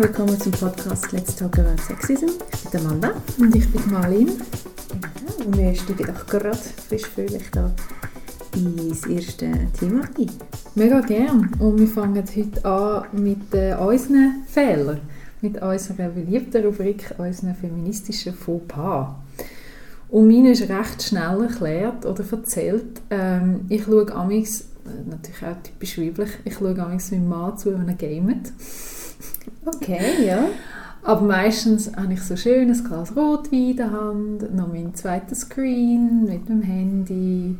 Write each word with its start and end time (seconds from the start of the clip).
willkommen 0.00 0.40
zum 0.40 0.52
Podcast 0.52 1.12
Let's 1.12 1.36
Talk 1.36 1.58
About 1.58 1.76
Sexism. 1.82 2.30
Ich 2.54 2.70
bin 2.70 2.80
Amanda. 2.80 3.12
Und 3.38 3.54
ich 3.54 3.70
bin 3.70 3.92
Marlene. 3.92 4.32
Ja, 4.32 5.44
und 5.44 5.58
wir 5.58 5.74
steigen 5.74 6.06
doch 6.06 6.26
gerade 6.26 6.56
frisch 6.88 7.04
fröhlich 7.04 7.50
da 7.52 7.70
ins 8.54 9.06
erste 9.06 9.52
Thema 9.78 10.04
ein. 10.18 10.30
Mega 10.74 11.00
gern. 11.00 11.52
Und 11.58 11.78
wir 11.78 11.86
fangen 11.86 12.24
heute 12.34 12.64
an 12.64 13.04
mit 13.12 13.52
äh, 13.52 13.74
unseren 13.74 14.42
Fehlern. 14.48 15.02
Mit 15.42 15.60
unserer 15.60 16.08
beliebten 16.08 16.64
Rubrik, 16.64 17.14
unseren 17.18 17.54
feministischen 17.54 18.32
Fauxpas. 18.32 19.16
Und 20.08 20.28
meine 20.28 20.52
ist 20.52 20.62
recht 20.62 21.02
schnell 21.02 21.42
erklärt 21.42 22.06
oder 22.06 22.24
erzählt. 22.32 23.02
Ähm, 23.10 23.66
ich 23.68 23.84
schaue 23.84 24.10
amigs, 24.14 24.62
äh, 24.86 25.10
natürlich 25.10 25.42
auch 25.42 25.62
typisch 25.62 25.98
weiblich, 25.98 26.30
ich 26.46 26.54
schaue 26.54 26.78
amigs 26.82 27.10
meinem 27.10 27.28
Mann 27.28 27.58
zu, 27.58 27.74
wenn 27.74 27.86
er 27.86 27.94
gamet. 27.94 28.50
Okay, 29.64 30.26
ja. 30.26 30.46
Aber 31.02 31.22
meistens 31.22 31.90
habe 31.96 32.12
ich 32.12 32.22
so 32.22 32.36
schön 32.36 32.70
ein 32.70 32.84
Glas 32.84 33.14
Rotwein 33.16 33.70
in 33.70 33.76
der 33.76 33.90
Hand, 33.90 34.54
noch 34.54 34.68
meinen 34.68 34.94
zweiten 34.94 35.34
Screen 35.34 36.24
mit 36.24 36.48
dem 36.48 36.62
Handy. 36.62 37.56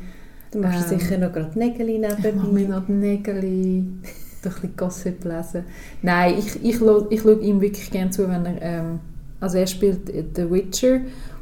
Du 0.51 0.59
machst 0.59 0.91
Ähm, 0.93 0.99
sicher 0.99 1.19
noch 1.19 1.33
gerade 1.33 1.59
Nägel 1.59 1.89
Ich 1.89 2.01
mache 2.01 2.21
mir 2.23 2.35
nebenbei. 2.61 2.77
noch 2.77 2.87
die 2.87 2.93
Nägel, 2.93 3.37
ein 3.39 4.03
bisschen 4.43 4.77
Gossip 4.77 5.25
lesen. 5.25 5.65
Nein, 6.03 6.35
ich, 6.39 6.57
ich, 6.57 6.81
ich 7.11 7.21
schaue 7.21 7.41
ihm 7.41 7.61
wirklich 7.61 7.91
gerne 7.91 8.11
zu, 8.11 8.29
wenn 8.29 8.45
er... 8.47 8.61
Ähm, 8.61 9.01
also 9.41 9.57
er 9.57 9.67
spielt 9.67 10.07
The 10.37 10.51
Witcher 10.51 11.01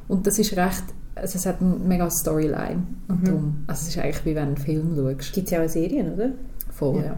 und 0.09 0.27
das 0.27 0.39
ist 0.39 0.57
recht... 0.57 0.85
Also 1.17 1.37
es 1.37 1.47
hat 1.47 1.61
eine 1.61 1.75
mega 1.85 2.09
Storyline. 2.11 2.85
Und 3.09 3.23
Mhm. 3.23 3.25
darum, 3.25 3.57
also 3.67 3.83
es 3.83 3.89
ist 3.89 3.99
eigentlich 3.99 4.25
wie 4.25 4.35
wenn 4.37 4.55
du 4.55 4.55
einen 4.55 4.57
Film 4.57 4.95
schaust. 4.95 5.33
Gibt 5.33 5.47
es 5.47 5.51
ja 5.51 5.65
auch 5.65 5.69
Serien, 5.69 6.13
oder? 6.13 6.31
Voll, 6.71 6.97
Ja. 6.99 7.03
ja. 7.07 7.17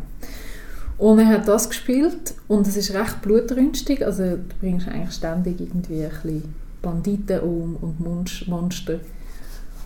Und 1.00 1.18
er 1.18 1.28
hat 1.28 1.48
das 1.48 1.70
gespielt 1.70 2.34
und 2.46 2.66
es 2.66 2.76
ist 2.76 2.92
recht 2.92 3.22
blutrünstig. 3.22 4.04
Also 4.04 4.22
du 4.22 4.44
bringst 4.60 4.86
eigentlich 4.86 5.12
ständig 5.14 5.58
irgendwie 5.58 6.04
ein 6.04 6.10
bisschen 6.10 6.54
Banditen 6.82 7.40
um 7.40 7.76
und 7.76 8.00
Monst- 8.00 8.46
Monster. 8.46 9.00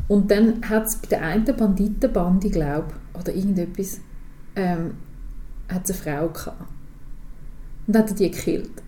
Und 0.09 0.29
dann 0.29 0.69
hat 0.69 0.87
es 0.87 0.97
bei 0.97 1.06
der 1.11 1.23
einen 1.23 1.45
Banditenbande, 1.45 2.51
glaube 2.51 2.89
oder 3.19 3.33
irgendetwas, 3.33 4.01
ähm, 4.56 4.95
hat 5.69 5.89
eine 5.89 5.95
Frau 5.95 6.29
gehabt. 6.31 6.65
Und 7.87 7.97
hat 7.97 8.19
die 8.19 8.31
gekillt. 8.33 8.83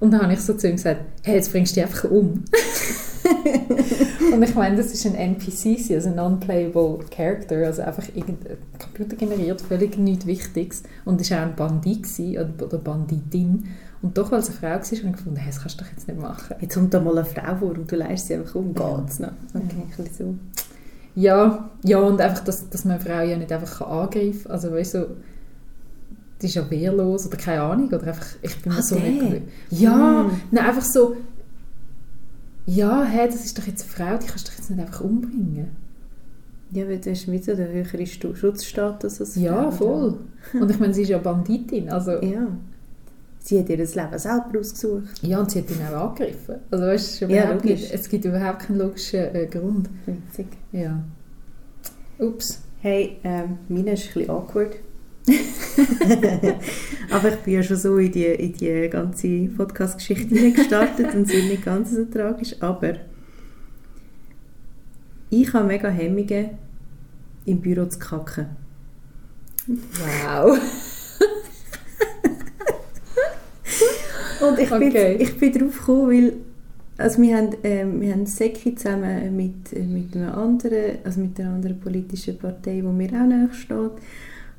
Und 0.00 0.12
dann 0.12 0.22
habe 0.22 0.32
ich 0.32 0.40
so 0.40 0.54
zu 0.54 0.68
ihm 0.68 0.76
gesagt, 0.76 1.02
hey, 1.24 1.34
jetzt 1.34 1.52
bringst 1.52 1.76
du 1.76 1.80
die 1.80 1.84
einfach 1.84 2.04
um. 2.04 2.42
und 4.32 4.42
ich 4.42 4.54
meine, 4.54 4.76
das 4.76 4.92
ist 4.92 5.06
ein 5.06 5.14
NPC, 5.14 5.92
also 5.94 6.08
ein 6.08 6.16
Non-Playable 6.16 6.98
Character, 7.10 7.56
also 7.66 7.82
einfach 7.82 8.04
irgendein 8.14 8.56
Computer 8.78 9.16
generiert, 9.16 9.60
völlig 9.60 9.98
nichts 9.98 10.26
Wichtiges. 10.26 10.82
Und 11.04 11.28
war 11.30 11.38
auch 11.38 11.42
ein 11.42 11.56
Bandit 11.56 12.02
gewesen, 12.02 12.36
oder 12.60 12.78
Banditin. 12.78 13.64
Und 14.02 14.16
doch, 14.18 14.30
weil 14.30 14.40
es 14.40 14.48
eine 14.48 14.56
Frau 14.58 14.66
war, 14.68 14.74
habe 14.74 14.84
ich 14.94 15.02
gefunden, 15.02 15.36
hey, 15.36 15.46
das 15.50 15.60
kannst 15.60 15.80
du 15.80 15.84
doch 15.84 15.90
jetzt 15.90 16.06
nicht 16.06 16.20
machen. 16.20 16.54
Jetzt 16.60 16.74
kommt 16.74 16.92
da 16.94 17.00
mal 17.00 17.16
eine 17.16 17.24
Frau 17.24 17.56
vor 17.56 17.70
und 17.70 17.90
du 17.90 17.96
leist 17.96 18.26
sie 18.28 18.34
einfach 18.34 18.54
um. 18.54 18.74
Ja. 18.78 18.98
Geht's 19.00 19.18
noch? 19.18 19.28
Okay, 19.54 19.64
ein 19.80 20.04
bisschen 20.04 20.14
so. 20.16 20.34
Ja, 21.14 21.70
ja 21.82 21.98
und 21.98 22.20
einfach, 22.20 22.44
dass, 22.44 22.68
dass 22.68 22.84
man 22.84 22.98
eine 22.98 23.04
Frau 23.04 23.22
ja 23.22 23.36
nicht 23.36 23.50
einfach 23.50 23.80
angreifen 23.80 24.42
kann. 24.44 24.52
Also 24.52 24.70
weißt 24.70 24.94
du, 24.94 25.16
die 26.42 26.46
ist 26.46 26.54
ja 26.54 26.70
wehrlos 26.70 27.26
oder 27.26 27.38
keine 27.38 27.62
Ahnung. 27.62 27.88
Oder 27.88 28.06
einfach, 28.08 28.26
ich 28.42 28.60
bin 28.62 28.72
mir 28.72 28.78
Ah, 28.78 28.82
so 28.82 28.96
der? 28.96 29.08
nicht 29.08 29.20
gewöhnt. 29.20 29.48
Ja, 29.70 30.24
Hm. 30.28 30.40
nein, 30.50 30.64
einfach 30.66 30.82
so, 30.84 31.16
ja, 32.66 33.04
hey, 33.04 33.26
das 33.28 33.44
ist 33.44 33.56
doch 33.58 33.66
jetzt 33.66 33.82
eine 33.82 33.90
Frau, 34.10 34.18
die 34.18 34.26
kannst 34.26 34.46
du 34.46 34.50
doch 34.50 34.58
jetzt 34.58 34.70
nicht 34.70 34.80
einfach 34.80 35.00
umbringen. 35.00 35.68
Ja, 36.72 36.86
weil 36.88 36.98
du 36.98 37.10
hast 37.10 37.28
mit 37.28 37.44
so 37.44 37.54
den 37.54 37.68
höheren 37.68 38.06
Schutzstatus 38.06 39.20
als 39.20 39.36
Ja, 39.36 39.70
Frau, 39.70 39.76
voll. 40.50 40.60
Und 40.60 40.70
ich 40.70 40.78
meine, 40.80 40.92
sie 40.92 41.02
ist 41.02 41.08
ja 41.10 41.18
Banditin, 41.18 41.88
also 41.90 42.12
Ja. 42.12 42.22
ja. 42.22 42.48
Sie 43.38 43.60
hat 43.60 43.68
ihr 43.68 43.76
das 43.76 43.94
Leben 43.94 44.18
selber 44.18 44.58
ausgesucht. 44.58 45.22
ja, 45.22 45.38
und 45.38 45.48
sie 45.52 45.60
hat 45.60 45.70
ihn 45.70 45.76
auch 45.94 46.08
angegriffen. 46.10 46.56
Also 46.68 46.84
weißt, 46.84 47.22
ist 47.22 47.30
Ja, 47.30 47.54
nicht, 47.54 47.92
es 47.92 48.08
gibt 48.08 48.24
überhaupt 48.24 48.58
keinen 48.62 48.78
logischen 48.80 49.20
äh, 49.20 49.46
Grund. 49.46 49.88
Witzig. 50.04 50.46
Ja. 50.72 51.00
Ups. 52.18 52.60
Hey, 52.80 53.18
ähm, 53.22 53.58
meine 53.68 53.92
ist 53.92 54.08
ein 54.08 54.14
bisschen 54.14 54.30
awkward. 54.30 54.74
Aber 57.10 57.28
ich 57.28 57.36
bin 57.36 57.54
ja 57.54 57.62
schon 57.62 57.76
so 57.76 57.98
in 57.98 58.12
die, 58.12 58.24
in 58.24 58.52
die 58.52 58.88
ganze 58.88 59.28
Podcast-Geschichte 59.56 60.52
gestartet 60.52 61.14
und 61.14 61.26
sind 61.26 61.48
nicht 61.48 61.64
ganz 61.64 61.90
so 61.90 62.04
tragisch. 62.04 62.54
Aber 62.60 62.94
ich 65.30 65.52
habe 65.52 65.66
mega 65.66 65.88
Hemmungen, 65.88 66.50
im 67.44 67.60
Büro 67.60 67.86
zu 67.86 67.98
kacken. 67.98 68.46
Wow. 69.66 70.58
Und 74.48 74.58
ich 74.58 74.68
bin, 74.68 74.88
Okay. 74.88 75.16
ich 75.18 75.38
bin 75.38 75.52
drauf 75.52 75.78
gekommen, 75.78 76.08
weil 76.10 76.32
also 76.98 77.20
wir 77.20 77.36
haben, 77.36 77.50
ähm, 77.62 78.00
wir 78.00 78.12
haben 78.12 78.24
Säcki 78.26 78.74
zusammen 78.74 79.36
mit, 79.36 79.72
äh, 79.72 79.82
mit 79.82 80.16
einer 80.16 80.36
anderen, 80.36 80.98
also 81.04 81.20
mit 81.20 81.38
einer 81.38 81.50
anderen 81.50 81.78
politischen 81.78 82.38
Partei, 82.38 82.76
die 82.76 82.82
mir 82.82 83.08
auch 83.08 83.26
nahe 83.26 83.50
steht. 83.52 83.92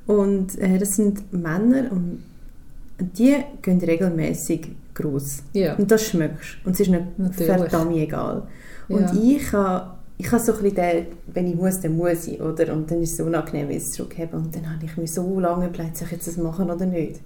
Und 0.07 0.57
äh, 0.59 0.77
das 0.77 0.95
sind 0.95 1.31
Männer 1.33 1.91
und 1.91 2.23
die 2.99 3.35
gehen 3.61 3.79
regelmäßig 3.79 4.69
groß. 4.93 5.43
Ja. 5.53 5.75
Und 5.75 5.91
das 5.91 6.05
schmeckst 6.05 6.57
Und 6.65 6.73
es 6.73 6.79
ist 6.79 6.89
nicht 6.89 7.19
Natürlich. 7.19 7.45
verdammt 7.47 7.95
egal. 7.95 8.47
Und 8.87 9.01
Ja. 9.01 9.13
ich 9.13 9.53
habe 9.53 9.97
ich 10.19 10.31
habe 10.31 10.41
so 10.43 10.53
ein 10.53 10.63
bisschen 10.63 10.75
den, 10.77 11.05
wenn 11.27 11.45
ich 11.45 11.55
muss, 11.55 11.79
dann 11.79 11.95
muss 11.95 12.25
ich, 12.25 12.41
oder? 12.41 12.73
Und 12.73 12.89
dann 12.89 13.03
ist 13.03 13.11
es 13.11 13.17
so 13.17 13.25
unangenehm, 13.25 13.67
wenn 13.69 13.77
ich 13.77 13.83
es 13.83 13.91
zurückhebe. 13.91 14.35
Und 14.35 14.55
dann 14.55 14.73
habe 14.73 14.83
ich 14.83 14.97
mir 14.97 15.05
so 15.05 15.39
lange 15.39 15.67
überlegt, 15.67 15.95
soll 15.95 16.07
ich 16.07 16.13
jetzt 16.13 16.27
das 16.27 16.37
machen 16.37 16.71
oder 16.71 16.87
nicht? 16.87 17.19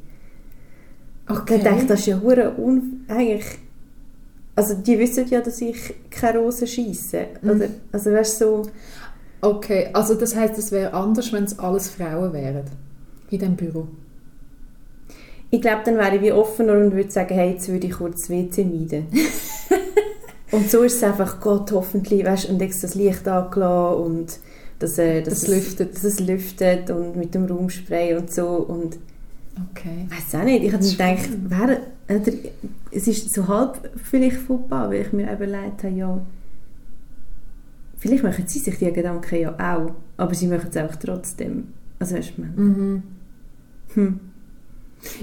Okay. 1.29 1.55
Ich 1.55 1.63
denke, 1.63 1.85
das 1.85 2.01
ist 2.01 2.07
ja 2.07 2.19
hure 2.19 2.53
un 2.57 3.05
eigentlich 3.07 3.59
also 4.55 4.75
die 4.75 4.99
wissen 4.99 5.27
ja, 5.29 5.41
dass 5.41 5.61
ich 5.61 5.93
keine 6.09 6.39
Rosen 6.39 6.67
schiesse. 6.67 7.27
Mhm. 7.41 7.49
Oder, 7.49 7.67
also 7.91 8.11
weißt 8.11 8.41
du, 8.41 8.45
so, 8.45 8.69
Okay, 9.41 9.89
also 9.93 10.13
das 10.13 10.35
heißt, 10.35 10.57
es 10.57 10.71
wäre 10.71 10.93
anders, 10.93 11.33
wenn 11.33 11.45
es 11.45 11.57
alles 11.57 11.89
Frauen 11.89 12.31
wären 12.33 12.63
in 13.31 13.39
dem 13.39 13.55
Büro. 13.55 13.87
ich 15.49 15.61
glaube, 15.61 15.81
dann 15.83 15.97
wäre 15.97 16.15
ich 16.15 16.21
wie 16.21 16.31
offener 16.31 16.73
und 16.73 16.93
würde 16.93 17.11
sagen, 17.11 17.33
hey, 17.33 17.51
jetzt 17.51 17.67
würde 17.67 17.87
ich 17.87 17.93
kurz 17.93 18.21
das 18.21 18.29
WC 18.29 18.63
meiden. 18.65 19.07
und 20.51 20.69
so 20.69 20.83
ist 20.83 20.95
es 20.97 21.03
einfach, 21.03 21.39
Gott, 21.41 21.71
hoffentlich, 21.71 22.23
weißt 22.23 22.47
du, 22.49 22.53
und 22.53 22.61
extra 22.61 22.87
das 22.87 22.95
Licht 22.95 23.27
angelassen 23.27 24.03
und 24.03 24.39
dass, 24.79 24.97
äh, 24.97 25.21
dass 25.21 25.41
Das 25.41 25.43
es, 25.43 25.49
lüftet. 25.49 25.95
Dass 25.95 26.03
es 26.03 26.19
lüftet 26.19 26.89
und 26.89 27.15
mit 27.15 27.33
dem 27.33 27.45
Raumspray 27.45 28.15
und 28.15 28.31
so 28.31 28.47
und 28.47 28.97
Okay. 29.71 30.07
Ich 30.09 30.17
weiß 30.17 30.41
auch 30.41 30.45
nicht, 30.45 30.63
ich 30.63 30.71
habe 30.73 30.83
gedacht, 30.83 31.29
wer, 31.49 31.81
es 32.91 33.07
ist 33.07 33.33
so 33.33 33.47
halb 33.49 33.89
vielleicht 34.01 34.37
vorbei, 34.37 34.87
weil 34.87 35.01
ich 35.01 35.11
mir 35.11 35.31
überlegt 35.31 35.83
habe, 35.83 35.93
ja, 35.93 36.21
vielleicht 38.01 38.23
machen 38.23 38.45
sie 38.47 38.59
sich 38.59 38.77
die 38.77 38.91
Gedanken 38.91 39.35
ja 39.39 39.53
auch, 39.53 39.91
aber 40.17 40.33
sie 40.33 40.47
machen 40.47 40.67
es 40.69 40.75
einfach 40.75 40.97
trotzdem. 40.97 41.67
Also 41.99 42.15
weißt 42.15 42.33
du, 42.37 42.41
Mhm. 42.61 43.03
hm. 43.93 44.19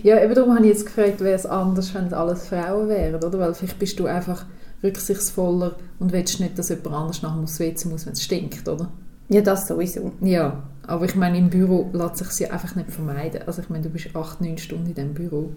Ja, 0.03 0.23
eben 0.23 0.35
darum 0.35 0.55
habe 0.55 0.65
ich 0.67 0.73
jetzt 0.73 0.87
gefragt, 0.87 1.21
wäre 1.21 1.35
es 1.35 1.47
anders, 1.47 1.95
wenn 1.95 2.07
es 2.07 2.13
alles 2.13 2.49
Frauen 2.49 2.89
wären, 2.89 3.15
oder? 3.23 3.39
Weil 3.39 3.55
vielleicht 3.55 3.79
bist 3.79 3.99
du 4.01 4.07
einfach 4.07 4.47
rücksichtsvoller 4.83 5.77
und 5.99 6.13
willst 6.13 6.41
nicht, 6.41 6.59
dass 6.59 6.69
jemand 6.69 6.95
anders 6.95 7.23
nachher 7.23 7.43
aufs 7.43 7.61
WC 7.61 7.89
muss, 7.89 8.07
wenn 8.07 8.13
es 8.15 8.23
stinkt, 8.25 8.67
oder? 8.69 8.89
ja, 9.29 9.41
das 9.43 9.67
sowieso. 9.69 10.13
Ja, 10.21 10.63
aber 10.87 11.05
ich 11.05 11.15
meine, 11.15 11.37
im 11.39 11.51
Büro 11.51 11.91
lässt 11.93 12.17
sich 12.17 12.47
ja 12.47 12.51
einfach 12.53 12.75
nicht 12.77 12.91
vermeiden. 12.91 13.43
Also 13.47 13.61
ich 13.61 13.69
meine, 13.69 13.85
du 13.85 13.91
bist 13.91 14.15
acht, 14.17 14.41
neun 14.41 14.57
Stunden 14.57 14.87
in 14.87 14.95
diesem 14.95 15.15
Büro. 15.15 15.51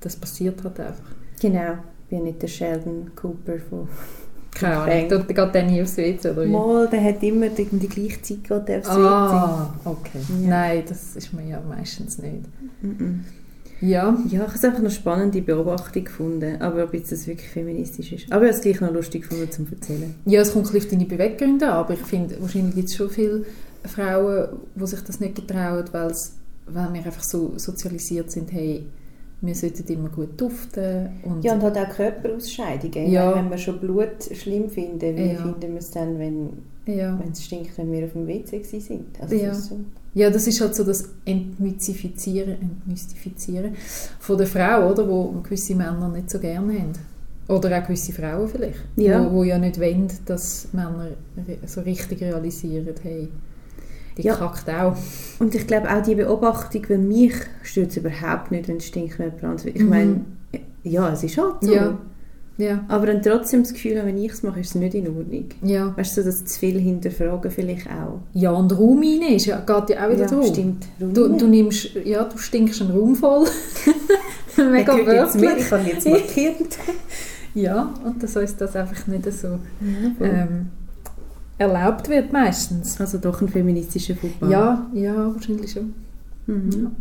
Das 0.00 0.16
passiert 0.16 0.64
halt 0.64 0.80
einfach. 0.80 1.10
Genau, 1.40 1.74
ich 1.74 2.08
bin 2.10 2.24
nicht 2.24 2.42
der 2.42 2.48
Sheldon 2.48 3.12
Cooper 3.14 3.58
von... 3.70 3.88
Keine. 4.54 4.76
Ahnung, 4.76 5.08
da 5.08 5.44
geht 5.44 5.54
der 5.54 5.62
nie 5.64 5.82
aufs 5.82 5.96
WC, 5.96 6.30
oder 6.30 6.44
wie? 6.44 6.48
Mal, 6.50 6.88
der 6.88 7.02
hat 7.04 7.22
immer 7.22 7.48
die, 7.48 7.64
die 7.64 7.88
gleiche 7.88 8.22
Zeit 8.22 8.44
geht 8.44 8.68
der 8.68 8.78
aufs 8.78 8.88
Ah, 8.88 9.74
okay. 9.84 10.20
Ja. 10.42 10.48
Nein, 10.48 10.82
das 10.88 11.16
ist 11.16 11.32
mir 11.32 11.44
ja 11.46 11.60
meistens 11.60 12.18
nicht. 12.18 12.44
WC. 12.80 12.86
Mhm. 12.86 13.24
Ja, 13.80 13.88
Ja, 13.90 14.18
ich 14.26 14.38
habe 14.38 14.52
es 14.54 14.64
einfach 14.64 14.78
eine 14.78 14.90
spannende 14.90 15.42
Beobachtung 15.42 16.04
gefunden, 16.04 16.62
aber 16.62 16.84
ob 16.84 16.94
jetzt 16.94 17.12
das 17.12 17.26
wirklich 17.26 17.48
feministisch 17.50 18.12
ist. 18.12 18.32
Aber 18.32 18.44
ich 18.44 18.52
habe 18.52 18.56
es 18.58 18.62
gleich 18.62 18.80
noch 18.80 18.92
lustig 18.92 19.22
gefunden 19.28 19.50
zum 19.50 19.66
Erzählen. 19.70 20.14
Ja, 20.24 20.40
es 20.40 20.52
kommt 20.52 20.66
ein 20.66 20.72
bisschen 20.72 20.86
auf 20.86 20.90
deine 20.98 21.04
Beweggründe 21.06 21.66
an, 21.66 21.72
aber 21.78 21.94
ich 21.94 22.00
finde, 22.00 22.40
wahrscheinlich 22.40 22.74
gibt 22.76 22.88
es 22.88 22.94
schon 22.96 23.10
viele 23.10 23.44
Frauen, 23.84 24.48
die 24.74 24.86
sich 24.86 25.00
das 25.00 25.20
nicht 25.20 25.34
getrauen, 25.34 25.84
weil, 25.92 26.14
weil 26.66 26.92
wir 26.94 27.04
einfach 27.04 27.24
so 27.24 27.52
sozialisiert 27.56 28.30
sind, 28.30 28.52
hey, 28.52 28.86
wir 29.46 29.54
sollten 29.54 29.92
immer 29.92 30.08
gut 30.08 30.40
duften. 30.40 31.08
Und 31.24 31.44
Ja, 31.44 31.54
und 31.54 31.62
halt 31.62 31.76
auch 31.78 31.88
Körperausscheidungen. 31.88 33.10
Ja. 33.10 33.34
Wenn 33.34 33.50
wir 33.50 33.58
schon 33.58 33.78
Blut 33.80 34.22
schlimm 34.32 34.68
finden, 34.68 35.16
wie 35.16 35.32
Ja. 35.32 35.42
finden 35.42 35.72
wir 35.72 35.78
es 35.78 35.90
dann, 35.90 36.18
wenn, 36.18 36.48
ja. 36.86 37.18
es 37.32 37.44
stinkt, 37.44 37.76
wenn 37.78 37.90
wir 37.92 38.04
auf 38.04 38.12
dem 38.12 38.26
WC 38.26 38.62
sind? 38.62 39.20
Also 39.20 39.34
Ja. 39.34 39.48
das 39.48 39.58
ist 39.58 39.68
so. 39.68 39.80
ja, 40.14 40.30
das 40.30 40.46
ist 40.46 40.60
halt 40.60 40.74
so 40.74 40.84
das 40.84 41.08
Entmystifizieren, 41.24 42.56
Entmystifizieren 42.60 43.74
von 44.20 44.38
der 44.38 44.46
Frau, 44.46 44.90
oder, 44.90 45.08
wo 45.08 45.32
gewisse 45.42 45.74
Männer 45.74 46.08
nicht 46.08 46.30
so 46.30 46.38
gerne 46.38 46.72
haben. 46.78 46.92
Oder 47.48 47.78
auch 47.78 47.86
gewisse 47.86 48.12
Frauen 48.12 48.48
vielleicht, 48.48 48.78
Ja. 48.96 49.24
Wo, 49.30 49.36
wo 49.38 49.44
ja 49.44 49.58
nicht 49.58 49.78
wollen, 49.78 50.08
dass 50.26 50.68
Männer 50.72 51.08
so 51.66 51.82
richtig 51.82 52.22
realisieren, 52.22 52.94
hey, 53.02 53.28
die 54.16 54.22
Ja. 54.22 54.34
kackt 54.36 54.68
auch. 54.70 54.96
Und 55.38 55.54
ich 55.54 55.66
glaube 55.66 55.88
auch 55.92 56.02
die 56.02 56.14
Beobachtung, 56.14 56.82
weil 56.88 56.98
mich 56.98 57.34
stört 57.62 57.90
es 57.90 57.96
überhaupt 57.96 58.50
nicht, 58.50 58.68
wenn 58.68 58.76
es 58.78 58.86
stinkt 58.86 59.18
jemand 59.18 59.42
anderes. 59.42 59.64
Ich 59.66 59.82
Mhm. 59.82 59.88
meine, 59.88 60.20
ja, 60.82 61.12
es 61.12 61.24
ist 61.24 61.38
halt 61.38 61.54
so. 61.60 61.72
Ja. 61.72 61.98
Ja. 62.56 62.84
Aber 62.86 63.06
dann 63.06 63.20
trotzdem 63.20 63.64
das 63.64 63.72
Gefühl 63.72 64.00
wenn 64.04 64.16
ich 64.16 64.30
es 64.30 64.44
mache, 64.44 64.60
ist 64.60 64.68
es 64.68 64.74
nicht 64.76 64.94
in 64.94 65.08
Ordnung. 65.08 65.46
Ja. 65.62 65.92
Weißt 65.96 66.16
du, 66.16 66.22
dass 66.22 66.44
zu 66.44 66.56
viel 66.60 66.78
hinterfragen 66.78 67.50
vielleicht 67.50 67.88
auch. 67.88 68.20
Ja, 68.32 68.52
und 68.52 68.70
Raum 68.78 69.00
rein 69.00 69.34
ist 69.34 69.46
ja, 69.46 69.58
geht 69.58 69.90
ja 69.96 70.06
auch 70.06 70.10
wieder 70.12 70.20
ja, 70.22 70.26
darum. 70.28 70.46
stimmt. 70.46 70.86
Du, 71.00 71.36
du 71.36 71.48
nimmst, 71.48 71.90
ja, 72.04 72.22
du 72.22 72.38
stinkst 72.38 72.80
einen 72.80 72.92
Raum 72.92 73.16
voll. 73.16 73.46
Mega 74.56 74.92
wörtlich. 75.04 75.50
ich 75.58 75.72
habe 75.72 75.82
jetzt 75.88 76.06
markiert. 76.08 76.78
Ja, 77.56 77.94
und 78.04 78.20
dass 78.20 78.36
uns 78.36 78.56
das 78.56 78.74
einfach 78.74 79.06
nicht 79.06 79.32
so 79.32 79.46
ähm, 79.80 80.16
ähm, 80.20 80.66
erlaubt 81.58 82.08
wird 82.08 82.32
meistens. 82.32 83.00
also 83.00 83.18
doch 83.18 83.40
ein 83.40 83.48
feministischer 83.48 84.14
Fußball. 84.14 84.50
Ja, 84.50 84.90
ja, 84.92 85.34
wahrscheinlich 85.34 85.72
schon. 85.72 85.94
Mhm. 86.46 86.92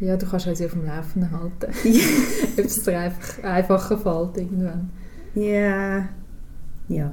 Ja, 0.00 0.16
du 0.16 0.26
kannst 0.26 0.46
uns 0.46 0.58
ja 0.58 0.66
auf 0.66 0.72
dem 0.72 0.84
Laufenden 0.84 1.30
halten. 1.30 1.72
Ja. 1.84 2.02
Ob 2.58 2.64
es 2.64 2.82
dir 2.82 2.98
einfach 2.98 3.44
einfacher 3.44 3.98
fällt 3.98 4.36
irgendwann. 4.36 4.90
Ja. 5.34 6.08
Ja. 6.88 7.12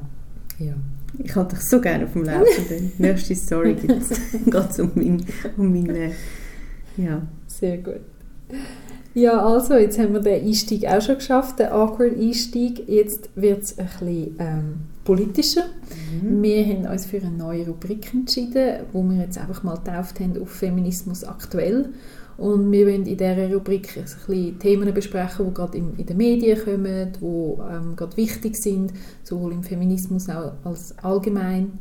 Ja. 0.60 0.74
Ich 1.18 1.36
halte 1.36 1.56
dich 1.56 1.66
so 1.66 1.80
gerne 1.80 2.06
auf 2.06 2.14
dem 2.14 2.24
Laufenden. 2.24 2.92
Nächste 2.98 3.36
Story 3.36 3.74
geht 3.76 4.02
es 4.54 4.80
um 4.80 4.92
meinen, 4.96 5.26
um 5.58 5.72
meine, 5.72 6.12
ja. 6.98 7.22
Sehr 7.48 7.78
gut. 7.78 8.02
Ja, 9.14 9.46
also, 9.46 9.76
jetzt 9.76 10.00
haben 10.00 10.14
wir 10.14 10.22
den 10.22 10.46
Einstieg 10.46 10.86
auch 10.88 11.02
schon 11.02 11.16
geschafft, 11.16 11.60
den 11.60 11.68
awkward 11.68 12.18
Einstieg. 12.18 12.88
Jetzt 12.88 13.30
wird 13.36 13.64
es 13.64 13.78
ein 13.78 13.88
bisschen 13.88 14.36
ähm, 14.40 14.74
politischer. 15.04 15.66
Mhm. 16.22 16.42
Wir 16.42 16.66
haben 16.66 16.86
uns 16.86 17.06
für 17.06 17.18
eine 17.18 17.32
neue 17.32 17.68
Rubrik 17.68 18.14
entschieden, 18.14 18.82
wo 18.92 19.04
wir 19.04 19.22
jetzt 19.22 19.38
einfach 19.38 19.64
mal 19.64 19.78
getauft 19.78 20.20
haben 20.20 20.42
auf 20.42 20.50
Feminismus 20.50 21.24
aktuell. 21.24 21.90
Und 22.38 22.72
wir 22.72 22.88
wollen 22.88 23.06
in 23.06 23.18
dieser 23.18 23.54
Rubrik 23.54 23.96
ein 23.98 24.04
bisschen 24.04 24.60
Themen 24.60 24.94
besprechen, 24.94 25.48
die 25.48 25.54
gerade 25.54 25.78
in, 25.78 25.96
in 25.98 26.06
den 26.06 26.18
Medien 26.18 26.60
kommen, 26.64 27.12
die 27.22 27.26
ähm, 27.26 27.96
gerade 27.96 28.18
wichtig 28.18 28.56
sind, 28.56 28.94
sowohl 29.24 29.52
im 29.52 29.64
Feminismus 29.64 30.28
auch 30.30 30.54
als 30.64 30.98
allgemein, 31.04 31.74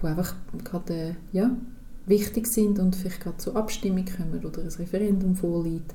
die 0.00 0.06
einfach 0.06 0.34
gerade 0.62 0.94
äh, 0.94 1.12
ja, 1.32 1.50
wichtig 2.06 2.46
sind 2.46 2.78
und 2.78 2.94
vielleicht 2.94 3.22
gerade 3.22 3.38
zur 3.38 3.56
Abstimmung 3.56 4.04
kommen 4.04 4.44
oder 4.44 4.62
ein 4.62 4.68
Referendum 4.68 5.34
vorliegt. 5.34 5.94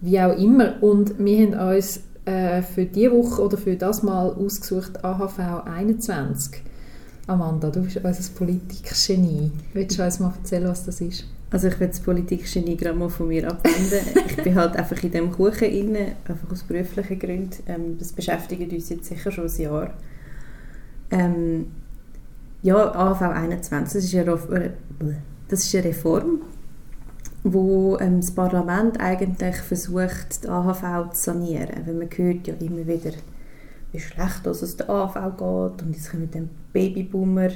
Wie 0.00 0.18
auch 0.18 0.36
immer. 0.36 0.82
Und 0.82 1.18
wir 1.18 1.46
haben 1.46 1.76
uns 1.76 2.00
äh, 2.30 2.62
für 2.62 2.84
diese 2.84 3.10
Woche 3.10 3.42
oder 3.42 3.58
für 3.58 3.76
das 3.76 4.02
Mal 4.02 4.30
ausgesucht 4.30 5.04
AHV 5.04 5.38
21. 5.64 6.62
Amanda, 7.26 7.70
du 7.70 7.82
bist 7.82 7.96
unser 7.96 8.32
Politikgenie. 8.34 9.50
Willst 9.72 9.98
du 9.98 10.04
uns 10.04 10.20
mal 10.20 10.32
erzählen, 10.36 10.68
was 10.68 10.84
das 10.84 11.00
ist? 11.00 11.24
Also 11.50 11.66
ich 11.66 11.80
will 11.80 11.88
das 11.88 11.98
Politikgenie 11.98 12.76
gerade 12.76 12.96
mal 12.96 13.08
von 13.08 13.26
mir 13.28 13.50
abwenden. 13.50 14.06
ich 14.28 14.36
bin 14.36 14.54
halt 14.54 14.76
einfach 14.76 15.02
in 15.02 15.10
diesem 15.10 15.32
Kuchen 15.32 15.68
inne, 15.68 16.12
einfach 16.24 16.52
aus 16.52 16.62
beruflichen 16.62 17.18
Gründen. 17.18 17.56
Ähm, 17.66 17.98
das 17.98 18.12
beschäftigt 18.12 18.72
uns 18.72 18.88
jetzt 18.88 19.06
sicher 19.06 19.32
schon 19.32 19.46
ein 19.46 19.60
Jahr. 19.60 19.92
Ähm, 21.10 21.66
ja, 22.62 22.94
AHV 22.94 23.22
21, 23.22 23.94
das 23.94 24.04
ist 24.04 24.14
eine, 24.14 24.32
äh, 24.32 24.70
das 25.48 25.64
ist 25.64 25.74
eine 25.74 25.84
Reform, 25.84 26.42
wo 27.42 27.98
ähm, 27.98 28.20
das 28.20 28.32
Parlament 28.32 29.00
eigentlich 29.00 29.56
versucht, 29.56 30.44
die 30.44 30.48
AHV 30.48 31.12
zu 31.12 31.22
sanieren. 31.22 31.86
Weil 31.86 31.94
man 31.94 32.08
hört 32.14 32.46
ja 32.46 32.54
immer 32.60 32.86
wieder, 32.86 33.12
wie 33.92 34.00
schlecht 34.00 34.44
dass 34.44 34.62
es 34.62 34.76
der 34.76 34.90
AHV 34.90 35.14
geht 35.36 35.82
und 35.82 35.92
jetzt 35.92 36.10
kommen 36.10 36.30
dann 36.30 36.50
Babyboomer 36.72 37.50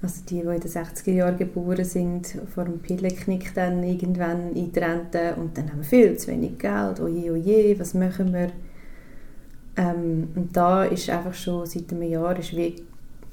also 0.00 0.22
die, 0.28 0.40
die 0.42 0.46
in 0.46 0.60
den 0.60 0.70
60er 0.70 1.10
Jahren 1.10 1.36
geboren 1.36 1.84
sind, 1.84 2.38
vor 2.54 2.64
dem 2.64 2.78
Pillenknick 2.78 3.52
dann 3.54 3.82
irgendwann 3.82 4.54
in 4.54 4.72
die 4.72 4.78
Rente 4.78 5.34
und 5.36 5.58
dann 5.58 5.70
haben 5.70 5.78
wir 5.78 5.84
viel 5.84 6.16
zu 6.16 6.28
wenig 6.28 6.58
Geld, 6.58 7.00
oje, 7.00 7.32
oje, 7.32 7.78
was 7.78 7.94
machen 7.94 8.32
wir? 8.32 8.52
Ähm, 9.76 10.28
und 10.36 10.56
da 10.56 10.84
ist 10.84 11.10
einfach 11.10 11.34
schon 11.34 11.66
seit 11.66 11.90
einem 11.92 12.02
Jahr 12.02 12.38
ist 12.38 12.56
wie, 12.56 12.76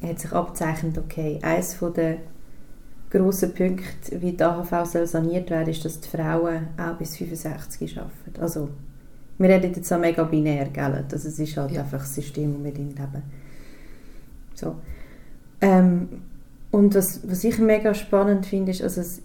hat 0.02 0.20
sich 0.20 0.32
abzeichnet, 0.32 0.98
okay, 0.98 1.40
eines 1.42 1.78
der 1.96 2.18
grossen 3.10 3.54
Punkte, 3.54 4.22
wie 4.22 4.32
die 4.34 4.44
AHV 4.44 4.86
soll 4.86 5.08
saniert 5.08 5.50
werden, 5.50 5.70
ist, 5.70 5.86
dass 5.86 6.00
die 6.00 6.10
Frauen 6.10 6.68
auch 6.78 6.98
bis 6.98 7.18
65 7.18 7.98
arbeiten. 7.98 8.42
Also, 8.42 8.70
wir 9.38 9.50
reden 9.50 9.74
jetzt 9.76 9.88
so 9.88 9.98
mega 9.98 10.24
binär, 10.24 10.66
gell? 10.72 11.06
Also, 11.12 11.28
es 11.28 11.40
ist 11.40 11.58
halt 11.58 11.72
Ja. 11.72 11.82
einfach 11.82 12.00
das 12.00 12.16
System, 12.16 12.44
in 12.46 12.54
dem 12.56 12.64
wir 12.66 12.74
drin 12.74 12.90
leben. 12.90 13.24
So. 14.54 14.76
Ähm, 15.62 16.08
und 16.72 16.94
was, 16.96 17.22
was 17.30 17.44
ich 17.44 17.58
mega 17.60 17.94
spannend 17.94 18.46
finde, 18.46 18.72
ist, 18.72 18.82
also 18.82 19.02
es, 19.02 19.22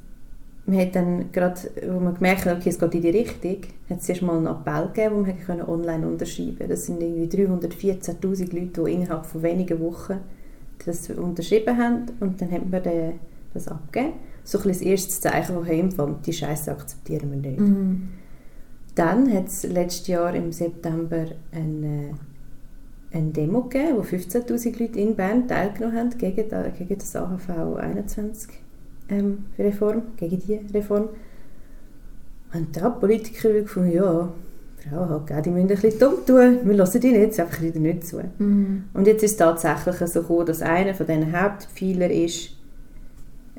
man 0.67 0.79
hat 0.79 0.95
dann 0.95 1.33
gerade, 1.33 1.61
wo 1.89 1.99
man 1.99 2.15
gemerkt 2.15 2.45
hat, 2.45 2.59
okay, 2.59 2.69
es 2.69 2.79
geht 2.79 2.95
in 2.95 3.03
die 3.03 3.11
Richtung, 3.11 3.57
hat 3.89 3.99
es 3.99 4.09
erst 4.09 4.23
mal 4.23 4.37
einen 4.37 4.47
Appell 4.47 4.87
gegeben, 4.87 5.17
wo 5.17 5.21
man 5.23 5.41
können 5.41 5.63
online 5.63 6.07
unterschreiben 6.07 6.59
konnte. 6.59 6.69
Das 6.75 6.87
sind 6.87 7.01
irgendwie 7.03 7.45
314'000 7.45 8.55
Leute, 8.55 8.85
die 8.85 8.93
innerhalb 8.93 9.27
von 9.27 9.43
wenigen 9.43 9.81
Wochen 9.81 10.19
das 10.85 11.11
unterschrieben 11.11 11.77
haben 11.77 12.07
und 12.21 12.41
dann 12.41 12.51
haben 12.53 12.71
wir 12.73 12.81
den, 12.81 13.13
das 13.55 13.69
abgegeben. 13.69 14.15
So 14.45 14.59
ein 14.59 14.69
das 14.69 14.81
erste 14.81 15.11
Zeichen, 15.11 15.55
das 15.55 15.67
hey, 15.67 15.81
im 15.81 15.93
Fall, 15.93 16.17
die 16.25 16.33
Scheiße 16.33 16.71
akzeptieren 16.71 17.31
wir 17.31 17.51
nicht. 17.51 17.61
Mhm. 17.61 18.09
Dann 18.95 19.33
hat 19.33 19.49
es 19.49 19.63
letztes 19.65 20.09
Jahr 20.09 20.35
im 20.35 20.53
September 20.53 21.27
eine, 21.53 22.11
eine 23.13 23.31
Demo 23.31 23.63
gegeben, 23.63 23.99
wo 23.99 24.03
15'000 24.03 24.81
Leute 24.81 24.99
in 24.99 25.15
Bern 25.15 25.47
teilgenommen 25.47 25.97
haben 25.97 26.19
gegen, 26.19 26.49
gegen 26.77 26.99
das 26.99 27.17
AHV 27.17 27.77
21 27.77 28.51
ähm, 29.09 29.45
Reform, 29.59 30.03
gegen 30.17 30.41
die 30.41 30.61
Reform. 30.75 31.09
Und 32.53 32.77
da 32.77 32.83
haben 32.83 32.95
die 32.95 33.01
Politiker 33.01 33.53
gefunden, 33.53 33.93
ja, 33.93 34.29
Frauen 34.81 35.09
halt, 35.09 35.27
gell, 35.27 35.43
die 35.43 35.51
müssen 35.51 35.71
ein 35.71 35.81
bisschen 35.81 35.99
dumm 35.99 36.27
tun, 36.27 36.59
wir 36.65 36.75
lassen 36.75 37.01
die 37.01 37.13
nicht, 37.13 37.39
einfach 37.39 37.61
wieder 37.61 37.79
nicht 37.79 38.07
zu. 38.07 38.23
Mhm. 38.39 38.85
Und 38.95 39.07
jetzt 39.07 39.23
ist 39.23 39.33
es 39.33 39.37
tatsächlich 39.37 39.97
so 40.11 40.23
gekommen, 40.23 40.47
dass 40.47 40.63
einer 40.63 40.95
von 40.95 41.07
diesen 41.07 41.39
Hauptpfeiler 41.39 42.11
ist, 42.11 42.57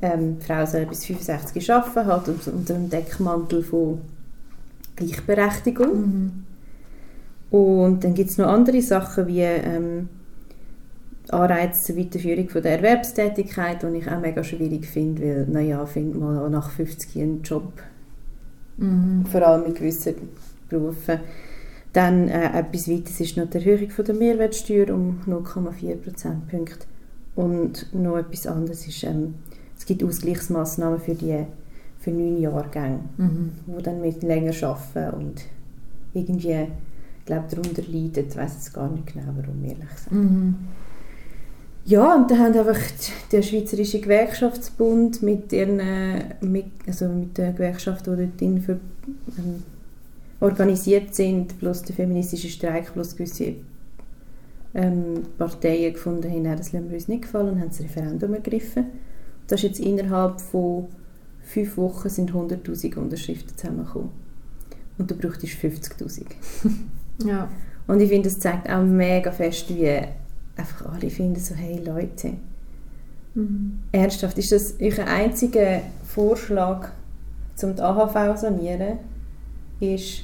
ähm, 0.01 0.39
die 0.39 0.45
Frau 0.45 0.65
soll 0.65 0.85
bis 0.85 1.05
65 1.05 1.71
arbeiten, 1.71 2.05
halt 2.05 2.27
unter 2.27 2.53
unter 2.53 2.73
dem 2.73 2.89
Deckmantel 2.89 3.63
von 3.63 4.01
Gleichberechtigung. 4.95 6.01
Mhm. 6.01 6.31
Und 7.51 8.03
dann 8.03 8.13
gibt 8.13 8.29
es 8.29 8.37
noch 8.37 8.47
andere 8.47 8.81
Sachen 8.81 9.27
wie 9.27 9.41
ähm, 9.41 10.09
Anreize 11.29 11.81
zur 11.81 11.97
Weiterführung 11.97 12.49
von 12.49 12.61
der 12.61 12.77
Erwerbstätigkeit, 12.77 13.83
die 13.83 13.97
ich 13.97 14.09
auch 14.09 14.19
mega 14.19 14.43
schwierig 14.43 14.85
finde, 14.85 15.21
weil, 15.21 15.47
naja, 15.47 15.85
findet 15.85 16.19
man 16.19 16.51
nach 16.51 16.71
50 16.71 17.15
Jahren 17.15 17.29
einen 17.29 17.41
Job, 17.43 17.73
Mhm. 18.77 19.25
vor 19.25 19.41
allem 19.43 19.65
in 19.65 19.73
gewissen 19.73 20.15
Berufen. 20.69 21.19
Dann 21.93 22.29
äh, 22.29 22.57
etwas 22.57 22.89
weiteres 22.89 23.19
ist 23.19 23.37
noch 23.37 23.49
die 23.49 23.57
Erhöhung 23.57 23.89
von 23.89 24.05
der 24.05 24.15
Mehrwertsteuer 24.15 24.89
um 24.93 25.19
0,4 25.27 25.97
Prozentpunkte. 25.97 26.87
Und 27.35 27.93
noch 27.93 28.17
etwas 28.17 28.47
anderes 28.47 28.87
ist, 28.87 29.03
ähm, 29.03 29.35
es 29.81 29.87
gibt 29.87 30.03
Ausgleichsmaßnahmen 30.03 30.99
für 30.99 31.15
die 31.15 31.43
für 31.97 32.11
neun 32.11 32.39
Jahrgänge, 32.39 32.99
Mhm. 33.17 33.51
die 33.65 33.81
dann 33.81 33.99
mit 33.99 34.21
länger 34.21 34.53
arbeiten 34.63 35.15
und 35.17 35.41
irgendwie, 36.13 36.67
glaube, 37.25 37.45
darunter 37.49 37.81
leiden. 37.81 38.25
Ich 38.29 38.37
weiß 38.37 38.53
jetzt 38.53 38.73
gar 38.75 38.89
nicht 38.91 39.07
genau, 39.11 39.25
warum, 39.35 39.63
ehrlich 39.63 39.89
gesagt. 39.89 40.11
Mhm. 40.11 40.55
Ja, 41.85 42.15
und 42.15 42.29
dann 42.29 42.39
haben 42.39 42.53
einfach 42.59 42.79
der 43.31 43.41
Schweizerische 43.41 43.99
Gewerkschaftsbund 44.01 45.23
mit 45.23 45.51
ihren, 45.51 45.81
mit, 46.41 46.65
also 46.85 47.07
mit 47.09 47.35
den 47.39 47.55
Gewerkschaften, 47.55 48.15
die 48.17 48.25
dort 48.25 48.39
drin 48.39 48.61
für, 48.61 48.73
ähm, 49.39 49.63
organisiert 50.39 51.15
sind, 51.15 51.57
plus 51.59 51.81
der 51.81 51.95
feministische 51.95 52.49
Streik, 52.49 52.93
plus 52.93 53.15
gewisse 53.15 53.55
ähm, 54.75 55.23
Parteien 55.39 55.93
gefunden 55.93 56.31
haben, 56.31 56.43
das 56.57 56.71
lassen 56.71 56.89
wir 56.89 56.95
uns 56.97 57.07
nicht 57.07 57.23
gefallen 57.23 57.49
und 57.49 57.59
haben 57.59 57.69
das 57.69 57.81
Referendum 57.81 58.33
ergriffen. 58.35 58.85
Das 59.47 59.59
ist 59.63 59.69
jetzt 59.69 59.79
innerhalb 59.79 60.39
von 60.39 60.87
fünf 61.43 61.77
Wochen 61.77 62.09
sind 62.09 62.31
100'000 62.31 62.95
Unterschriften 62.97 63.57
zusammengekommen. 63.57 64.09
Und 64.97 65.09
du 65.11 65.15
bräuchtest 65.15 65.53
50'000. 65.53 66.25
Ja. 67.25 67.49
Und 67.85 67.99
ich 67.99 68.09
finde, 68.09 68.29
das 68.29 68.39
zeigt 68.39 68.67
auch 68.67 68.81
mega 68.83 69.31
fest, 69.31 69.69
wie 69.69 69.87
einfach 70.55 70.91
alle 70.91 71.09
finden 71.11 71.39
so, 71.39 71.53
hey 71.53 71.77
Leute, 71.83 72.33
Mhm. 73.33 73.79
ernsthaft, 73.91 74.37
ist 74.37 74.51
das 74.51 74.75
euer 74.81 75.07
einziger 75.07 75.81
Vorschlag, 76.03 76.89
um 77.63 77.75
die 77.75 77.81
AHV 77.81 78.35
zu 78.35 78.41
sanieren, 78.41 78.97
ist, 79.79 80.23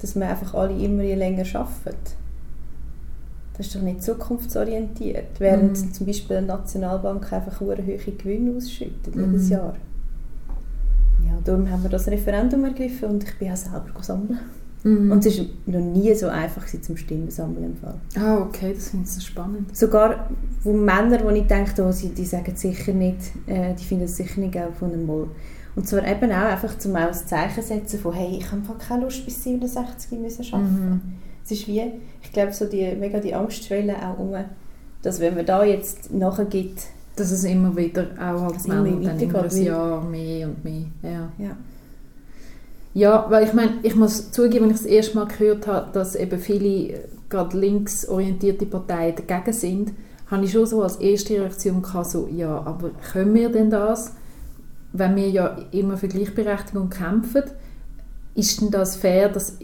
dass 0.00 0.14
wir 0.14 0.28
einfach 0.28 0.54
alle 0.54 0.76
immer 0.76 1.02
je 1.02 1.14
länger 1.16 1.44
arbeiten? 1.54 1.96
Das 3.56 3.66
ist 3.66 3.74
doch 3.76 3.82
nicht 3.82 4.02
zukunftsorientiert, 4.02 5.38
während 5.38 5.72
Mhm. 5.78 5.92
zum 5.92 6.06
Beispiel 6.06 6.36
eine 6.38 6.46
Nationalbank 6.46 7.32
einfach 7.32 7.60
hohe 7.60 7.76
Gewinne 7.76 8.56
ausschüttet 8.56 9.14
jedes 9.14 9.44
Mhm. 9.46 9.50
Jahr. 9.52 9.74
Ja, 11.26 11.32
darum 11.44 11.70
haben 11.70 11.82
wir 11.82 11.90
das 11.90 12.08
Referendum 12.08 12.64
ergriffen 12.64 13.10
und 13.10 13.24
ich 13.24 13.38
bin 13.38 13.50
auch 13.52 13.56
selber 13.56 13.86
sammeln. 14.02 14.38
Mhm. 14.84 15.12
Und 15.12 15.24
es 15.24 15.38
war 15.38 15.46
noch 15.66 15.80
nie 15.80 16.12
so 16.14 16.26
einfach 16.28 16.62
gewesen 16.66 16.82
zum 16.82 16.96
Stimmen 16.96 17.30
sammeln 17.30 17.64
im 17.64 17.76
Fall. 17.76 17.94
Ah, 18.16 18.38
okay, 18.42 18.72
das 18.74 18.88
finde 18.88 19.04
ich 19.04 19.12
so 19.12 19.20
spannend. 19.20 19.76
Sogar 19.76 20.28
wo 20.64 20.72
Männer, 20.72 21.22
wo 21.22 21.28
ich 21.30 21.46
denke, 21.46 21.84
oh, 21.84 21.92
sie, 21.92 22.08
die 22.08 22.24
sagen 22.24 22.56
sicher 22.56 22.92
nicht, 22.92 23.18
äh, 23.46 23.74
die 23.74 23.84
finden 23.84 24.04
es 24.04 24.16
sicher 24.16 24.40
nicht 24.40 24.56
auch 24.58 24.72
von 24.72 24.92
einem 24.92 25.06
Mal. 25.06 25.26
Und 25.76 25.86
zwar 25.86 26.04
eben 26.06 26.30
auch 26.32 26.36
einfach 26.50 26.76
zum 26.78 26.96
ein 26.96 27.14
Zeichen 27.14 27.62
setzen 27.62 27.98
von 28.00 28.12
«Hey, 28.12 28.38
ich 28.38 28.50
habe 28.50 28.60
keine 28.78 29.04
Lust 29.04 29.24
bis 29.24 29.42
67 29.44 30.18
müssen 30.18 30.44
arbeiten». 30.52 30.90
Mhm. 30.90 31.00
Es 31.44 31.50
ist 31.50 31.66
wie, 31.66 31.82
ich 32.22 32.32
glaube, 32.32 32.52
so 32.52 32.66
die, 32.66 32.94
mega 32.94 33.18
die 33.20 33.34
Angstschwelle 33.34 33.96
auch 33.96 34.18
um, 34.18 34.34
dass 35.02 35.20
wenn 35.20 35.34
man 35.34 35.46
da 35.46 35.64
jetzt 35.64 36.12
nachgibt, 36.12 36.82
Dass 37.16 37.30
es 37.30 37.44
immer 37.44 37.76
wieder 37.76 38.06
auch 38.18 38.52
als 38.52 38.66
immer 38.66 38.82
Männer 38.82 39.08
dann 39.08 39.20
immer 39.20 39.42
ein 39.42 39.62
Jahr 39.62 40.04
mehr 40.04 40.48
und 40.48 40.64
mehr. 40.64 40.84
Ja. 41.02 41.32
ja. 41.38 41.56
Ja, 42.94 43.26
weil 43.30 43.46
ich 43.46 43.54
meine, 43.54 43.78
ich 43.82 43.96
muss 43.96 44.32
zugeben, 44.32 44.70
als 44.70 44.80
ich 44.80 44.86
das 44.86 44.92
erste 44.92 45.16
Mal 45.16 45.26
gehört 45.26 45.66
habe, 45.66 45.90
dass 45.92 46.14
eben 46.14 46.38
viele 46.38 46.92
äh, 46.92 47.00
gerade 47.30 47.58
linksorientierte 47.58 48.66
Parteien 48.66 49.16
dagegen 49.16 49.52
sind, 49.52 49.92
habe 50.30 50.44
ich 50.44 50.52
schon 50.52 50.66
so 50.66 50.82
als 50.82 50.96
erste 50.96 51.34
Reaktion 51.34 51.80
gehabt, 51.80 52.10
so, 52.10 52.28
ja, 52.28 52.58
aber 52.64 52.90
können 53.12 53.34
wir 53.34 53.50
denn 53.50 53.70
das, 53.70 54.12
wenn 54.92 55.16
wir 55.16 55.30
ja 55.30 55.56
immer 55.70 55.96
für 55.96 56.08
Gleichberechtigung 56.08 56.90
kämpfen, 56.90 57.44
ist 58.34 58.60
denn 58.60 58.70
das 58.70 58.96
fair, 58.96 59.28
dass, 59.28 59.58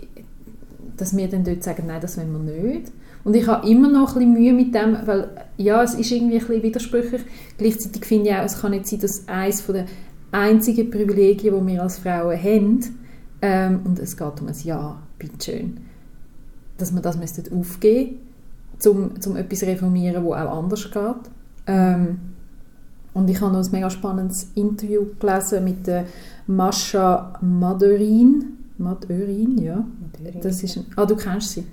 dass 1.01 1.17
wir 1.17 1.29
dann 1.29 1.45
dort 1.45 1.63
sagen, 1.63 1.85
nein, 1.87 2.01
das 2.01 2.19
wollen 2.19 2.33
wir 2.33 2.63
nicht? 2.63 2.93
Und 3.25 3.35
ich 3.35 3.47
habe 3.47 3.69
immer 3.69 3.89
noch 3.91 4.15
ein 4.15 4.15
bisschen 4.15 4.33
Mühe 4.33 4.53
mit 4.53 4.75
dem, 4.75 4.97
weil 5.05 5.29
ja, 5.57 5.83
es 5.83 5.95
ist 5.95 6.11
irgendwie 6.11 6.39
ein 6.39 6.47
bisschen 6.47 6.63
widersprüchlich. 6.63 7.23
Gleichzeitig 7.57 8.05
finde 8.05 8.31
ich 8.31 8.37
auch, 8.37 8.45
es 8.45 8.61
kann 8.61 8.71
nicht 8.71 8.87
sein, 8.87 9.01
dass 9.01 9.27
eines 9.29 9.67
der 9.67 9.87
einzigen 10.33 10.91
Privilegien, 10.91 11.55
die 11.59 11.73
wir 11.73 11.83
als 11.83 11.99
Frauen 11.99 12.43
haben, 12.43 12.81
ähm, 13.41 13.81
und 13.85 13.99
es 13.99 14.17
geht 14.17 14.41
um 14.41 14.49
ein 14.49 14.55
Ja, 14.65 15.01
bitteschön, 15.19 15.79
dass 16.77 16.93
wir 16.93 17.01
das 17.01 17.17
müssten 17.17 17.45
aufgeben 17.57 18.17
um, 18.87 19.11
um 19.27 19.37
etwas 19.37 19.63
reformieren, 19.63 20.25
das 20.25 20.33
auch 20.33 20.59
anders 20.59 20.91
geht. 20.91 21.33
Ähm, 21.67 22.19
und 23.15 23.29
ich 23.29 23.41
habe 23.41 23.53
noch 23.53 23.65
ein 23.65 23.73
mega 23.73 23.91
spannendes 23.91 24.49
Interview 24.55 25.07
gelesen 25.19 25.65
mit 25.65 25.87
der 25.87 26.05
Mascha 26.47 27.33
Madörin. 27.41 28.58
Madörin, 28.79 29.59
ja. 29.59 29.85
Das 30.41 30.63
ist 30.63 30.77
ein, 30.77 30.87
ah, 30.97 31.05
du 31.05 31.17
kennst 31.17 31.53
sie? 31.53 31.65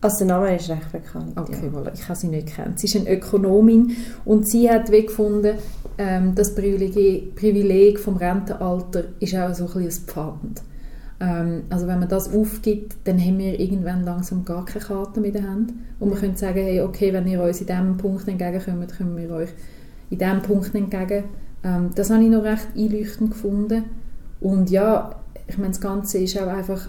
Also 0.00 0.18
der 0.18 0.26
Name 0.26 0.56
ist 0.56 0.68
recht 0.68 0.92
bekannt. 0.92 1.36
Okay, 1.36 1.70
ja. 1.72 1.78
voilà. 1.78 1.92
ich 1.94 2.08
habe 2.08 2.18
sie 2.18 2.28
nicht 2.28 2.48
kennt. 2.48 2.78
Sie 2.78 2.86
ist 2.86 2.96
eine 2.96 3.10
Ökonomin 3.10 3.96
und 4.24 4.48
sie 4.48 4.70
hat 4.70 4.90
gefunden, 4.90 5.56
ähm, 5.98 6.34
das 6.34 6.54
Privileg, 6.54 7.34
Privileg 7.34 7.98
vom 7.98 8.16
Rentenalter 8.16 9.04
ist 9.20 9.34
auch 9.34 9.54
so 9.54 9.66
ein 9.66 9.84
bisschen 9.84 10.04
ein 10.04 10.08
Pfand. 10.08 10.62
Ähm, 11.18 11.62
also 11.70 11.86
wenn 11.86 11.98
man 11.98 12.08
das 12.08 12.32
aufgibt, 12.32 12.96
dann 13.04 13.18
haben 13.18 13.38
wir 13.38 13.58
irgendwann 13.58 14.04
langsam 14.04 14.44
gar 14.44 14.64
keine 14.64 14.84
Karten 14.84 15.22
mehr 15.22 15.34
in 15.34 15.42
der 15.42 15.50
Hand. 15.50 15.72
Und 15.98 16.10
wir 16.10 16.18
können 16.18 16.36
sagen, 16.36 16.58
hey, 16.58 16.80
okay, 16.82 17.12
wenn 17.12 17.26
ihr 17.26 17.42
uns 17.42 17.60
in 17.60 17.66
diesem 17.66 17.96
Punkt 17.96 18.28
entgegenkommt, 18.28 18.92
können 18.96 19.16
wir 19.16 19.30
euch 19.30 19.50
in 20.10 20.18
diesem 20.18 20.42
Punkt 20.42 20.74
entgegen. 20.74 21.24
Ähm, 21.64 21.90
das 21.94 22.10
habe 22.10 22.22
ich 22.22 22.30
noch 22.30 22.44
recht 22.44 22.68
einleuchtend 22.76 23.30
gefunden. 23.30 23.84
Und 24.40 24.70
ja, 24.70 25.16
ich 25.48 25.58
meine, 25.58 25.70
das 25.70 25.80
Ganze 25.80 26.18
ist 26.18 26.38
auch 26.38 26.48
einfach, 26.48 26.88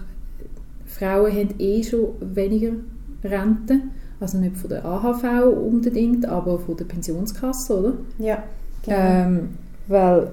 Frauen 0.86 1.32
haben 1.32 1.54
eh 1.58 1.82
schon 1.82 2.08
weniger 2.20 2.72
Rente, 3.22 3.80
also 4.20 4.38
nicht 4.38 4.56
von 4.56 4.70
der 4.70 4.84
AHV 4.84 5.46
unbedingt, 5.56 6.26
aber 6.26 6.58
von 6.58 6.76
der 6.76 6.84
Pensionskasse, 6.84 7.78
oder? 7.78 7.92
Ja, 8.18 8.42
genau. 8.82 8.96
Ähm, 8.98 9.48
weil, 9.86 10.32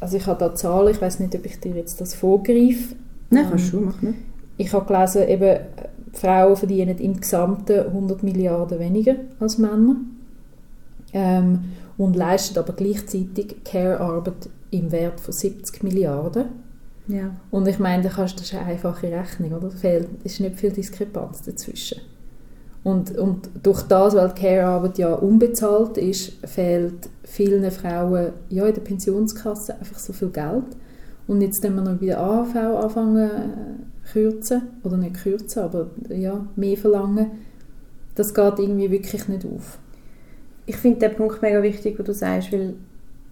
also 0.00 0.16
ich 0.16 0.26
habe 0.26 0.38
da 0.38 0.54
Zahlen, 0.54 0.92
ich 0.92 1.00
weiß 1.00 1.20
nicht, 1.20 1.34
ob 1.34 1.44
ich 1.44 1.58
dir 1.58 1.74
jetzt 1.74 2.00
das 2.00 2.14
vorgreife. 2.14 2.94
Nein, 3.30 3.44
Ähm, 3.44 3.50
kannst 3.50 3.72
du 3.72 3.80
machen. 3.80 4.14
Ich 4.56 4.72
habe 4.72 4.86
gelesen, 4.86 5.28
eben, 5.28 5.58
Frauen 6.12 6.56
verdienen 6.56 6.96
im 6.98 7.20
Gesamten 7.20 7.78
100 7.80 8.22
Milliarden 8.22 8.78
weniger 8.78 9.16
als 9.38 9.58
Männer 9.58 9.96
ähm, 11.12 11.64
und 11.98 12.16
leisten 12.16 12.58
aber 12.58 12.72
gleichzeitig 12.72 13.56
Care-Arbeit 13.64 14.48
im 14.70 14.92
Wert 14.92 15.20
von 15.20 15.32
70 15.32 15.82
Milliarden. 15.82 16.46
Ja. 17.08 17.30
Und 17.50 17.68
ich 17.68 17.78
meine, 17.78 18.02
da 18.02 18.08
kannst, 18.08 18.38
das 18.38 18.46
ist 18.46 18.54
eine 18.54 18.66
einfache 18.66 19.10
Rechnung, 19.10 19.52
oder? 19.52 19.70
Fehlt, 19.70 20.08
ist 20.24 20.40
nicht 20.40 20.56
viel 20.56 20.70
Diskrepanz 20.70 21.42
dazwischen. 21.42 22.00
Und, 22.82 23.16
und 23.18 23.50
durch 23.62 23.82
das, 23.82 24.14
weil 24.14 24.28
die 24.28 24.40
Care-Arbeit 24.40 24.98
ja 24.98 25.14
unbezahlt 25.14 25.98
ist, 25.98 26.34
fehlt 26.46 27.08
vielen 27.24 27.68
Frauen 27.70 28.32
ja, 28.48 28.66
in 28.66 28.74
der 28.74 28.80
Pensionskasse 28.80 29.74
einfach 29.74 29.98
so 29.98 30.12
viel 30.12 30.28
Geld. 30.28 30.64
Und 31.26 31.40
jetzt, 31.40 31.62
wenn 31.62 31.74
wir 31.74 31.82
noch 31.82 31.96
bei 31.96 32.06
der 32.06 32.20
AHV 32.20 32.54
anfangen 32.54 33.28
äh, 33.28 34.08
kürzen, 34.12 34.62
oder 34.84 34.96
nicht 34.96 35.14
kürzen, 35.14 35.62
aber 35.62 35.90
ja, 36.08 36.46
mehr 36.54 36.76
verlangen, 36.76 37.32
das 38.14 38.32
geht 38.32 38.58
irgendwie 38.58 38.90
wirklich 38.90 39.26
nicht 39.26 39.44
auf. 39.44 39.78
Ich 40.64 40.76
finde 40.76 41.00
den 41.00 41.16
Punkt 41.16 41.42
mega 41.42 41.62
wichtig, 41.62 41.98
wo 41.98 42.04
du 42.04 42.14
sagst, 42.14 42.52
weil 42.52 42.74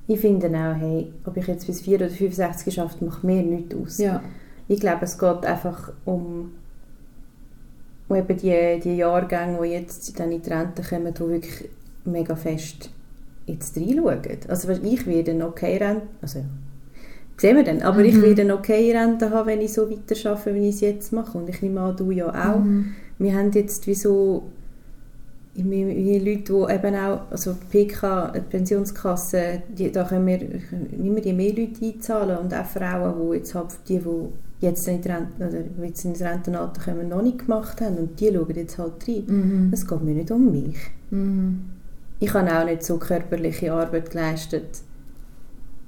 ich 0.06 0.20
finde 0.20 0.48
auch, 0.48 0.74
hey, 0.76 1.12
ob 1.24 1.36
ich 1.36 1.46
jetzt 1.46 1.66
bis 1.66 1.80
4 1.80 1.96
oder 1.96 2.08
65 2.10 2.64
geschafft 2.66 3.00
macht 3.02 3.24
mir 3.24 3.42
nichts 3.42 3.74
aus. 3.74 3.98
Ja, 3.98 4.22
Ich 4.68 4.80
glaube, 4.80 5.04
es 5.04 5.18
geht 5.18 5.44
einfach 5.46 5.92
um, 6.04 6.52
um 8.08 8.16
eben 8.16 8.36
die, 8.36 8.80
die 8.82 8.96
Jahrgänge, 8.96 9.58
die 9.62 9.68
jetzt 9.70 10.18
dann 10.18 10.32
in 10.32 10.42
die 10.42 10.50
Rente 10.50 10.82
kommen, 10.82 11.12
die 11.14 11.20
wirklich 11.20 11.70
mega 12.04 12.36
fest 12.36 12.90
jetzt 13.46 13.76
reinschauen. 13.76 14.20
Also 14.48 14.70
ich 14.70 15.06
werde 15.06 15.30
eine 15.32 15.46
okay 15.46 15.76
Rente, 15.76 16.06
also 16.22 16.40
sehen 17.36 17.56
wir 17.56 17.64
dann, 17.64 17.82
aber 17.82 18.00
ich 18.04 18.14
Mhm. 18.14 18.22
werde 18.22 18.42
eine 18.42 18.54
okay 18.56 18.96
Rente 18.96 19.30
haben, 19.30 19.46
wenn 19.48 19.60
ich 19.60 19.72
so 19.72 19.90
weiter 19.90 20.30
arbeite, 20.30 20.54
wie 20.54 20.68
ich 20.68 20.76
es 20.76 20.80
jetzt 20.80 21.12
mache. 21.12 21.36
Und 21.38 21.48
ich 21.48 21.60
nehme 21.62 21.80
an, 21.80 21.96
du 21.96 22.10
ja 22.10 22.28
auch. 22.28 22.60
Mhm. 22.60 22.94
Wir 23.18 23.34
haben 23.34 23.52
jetzt 23.52 23.86
wie 23.86 23.94
so 23.94 24.44
wie, 25.54 25.86
wie 25.86 26.18
Leute, 26.18 26.52
die 26.52 26.74
eben 26.74 26.94
auch, 26.96 27.30
also 27.30 27.52
die 27.52 27.86
PK, 27.86 28.32
die 28.32 28.40
Pensionskasse, 28.40 29.62
die, 29.68 29.92
da 29.92 30.04
können 30.04 30.26
wir 30.26 30.40
immer 30.98 31.20
die 31.20 31.32
mehr 31.32 31.54
Leute 31.54 31.84
einzahlen 31.84 32.38
und 32.38 32.54
auch 32.54 32.64
Frauen, 32.64 33.30
die 33.30 33.36
jetzt 33.36 33.54
halt 33.54 33.68
die, 33.88 33.98
die 33.98 34.28
jetzt 34.60 34.88
in 34.88 35.00
die 35.00 35.08
oder 35.08 35.64
ins 35.84 36.20
Rentenalter 36.20 36.82
kommen, 36.82 37.08
noch 37.08 37.22
nicht 37.22 37.40
gemacht 37.40 37.80
haben 37.80 37.98
und 37.98 38.18
die 38.18 38.32
schauen 38.32 38.54
jetzt 38.54 38.78
halt 38.78 39.06
rein. 39.06 39.24
Mhm. 39.26 39.70
Es 39.72 39.86
geht 39.86 40.02
mir 40.02 40.14
nicht 40.14 40.30
um 40.30 40.50
mich. 40.50 40.76
Mhm. 41.10 41.60
Ich 42.18 42.32
habe 42.32 42.58
auch 42.58 42.64
nicht 42.64 42.82
so 42.82 42.96
körperliche 42.96 43.72
Arbeit 43.72 44.10
geleistet. 44.10 44.82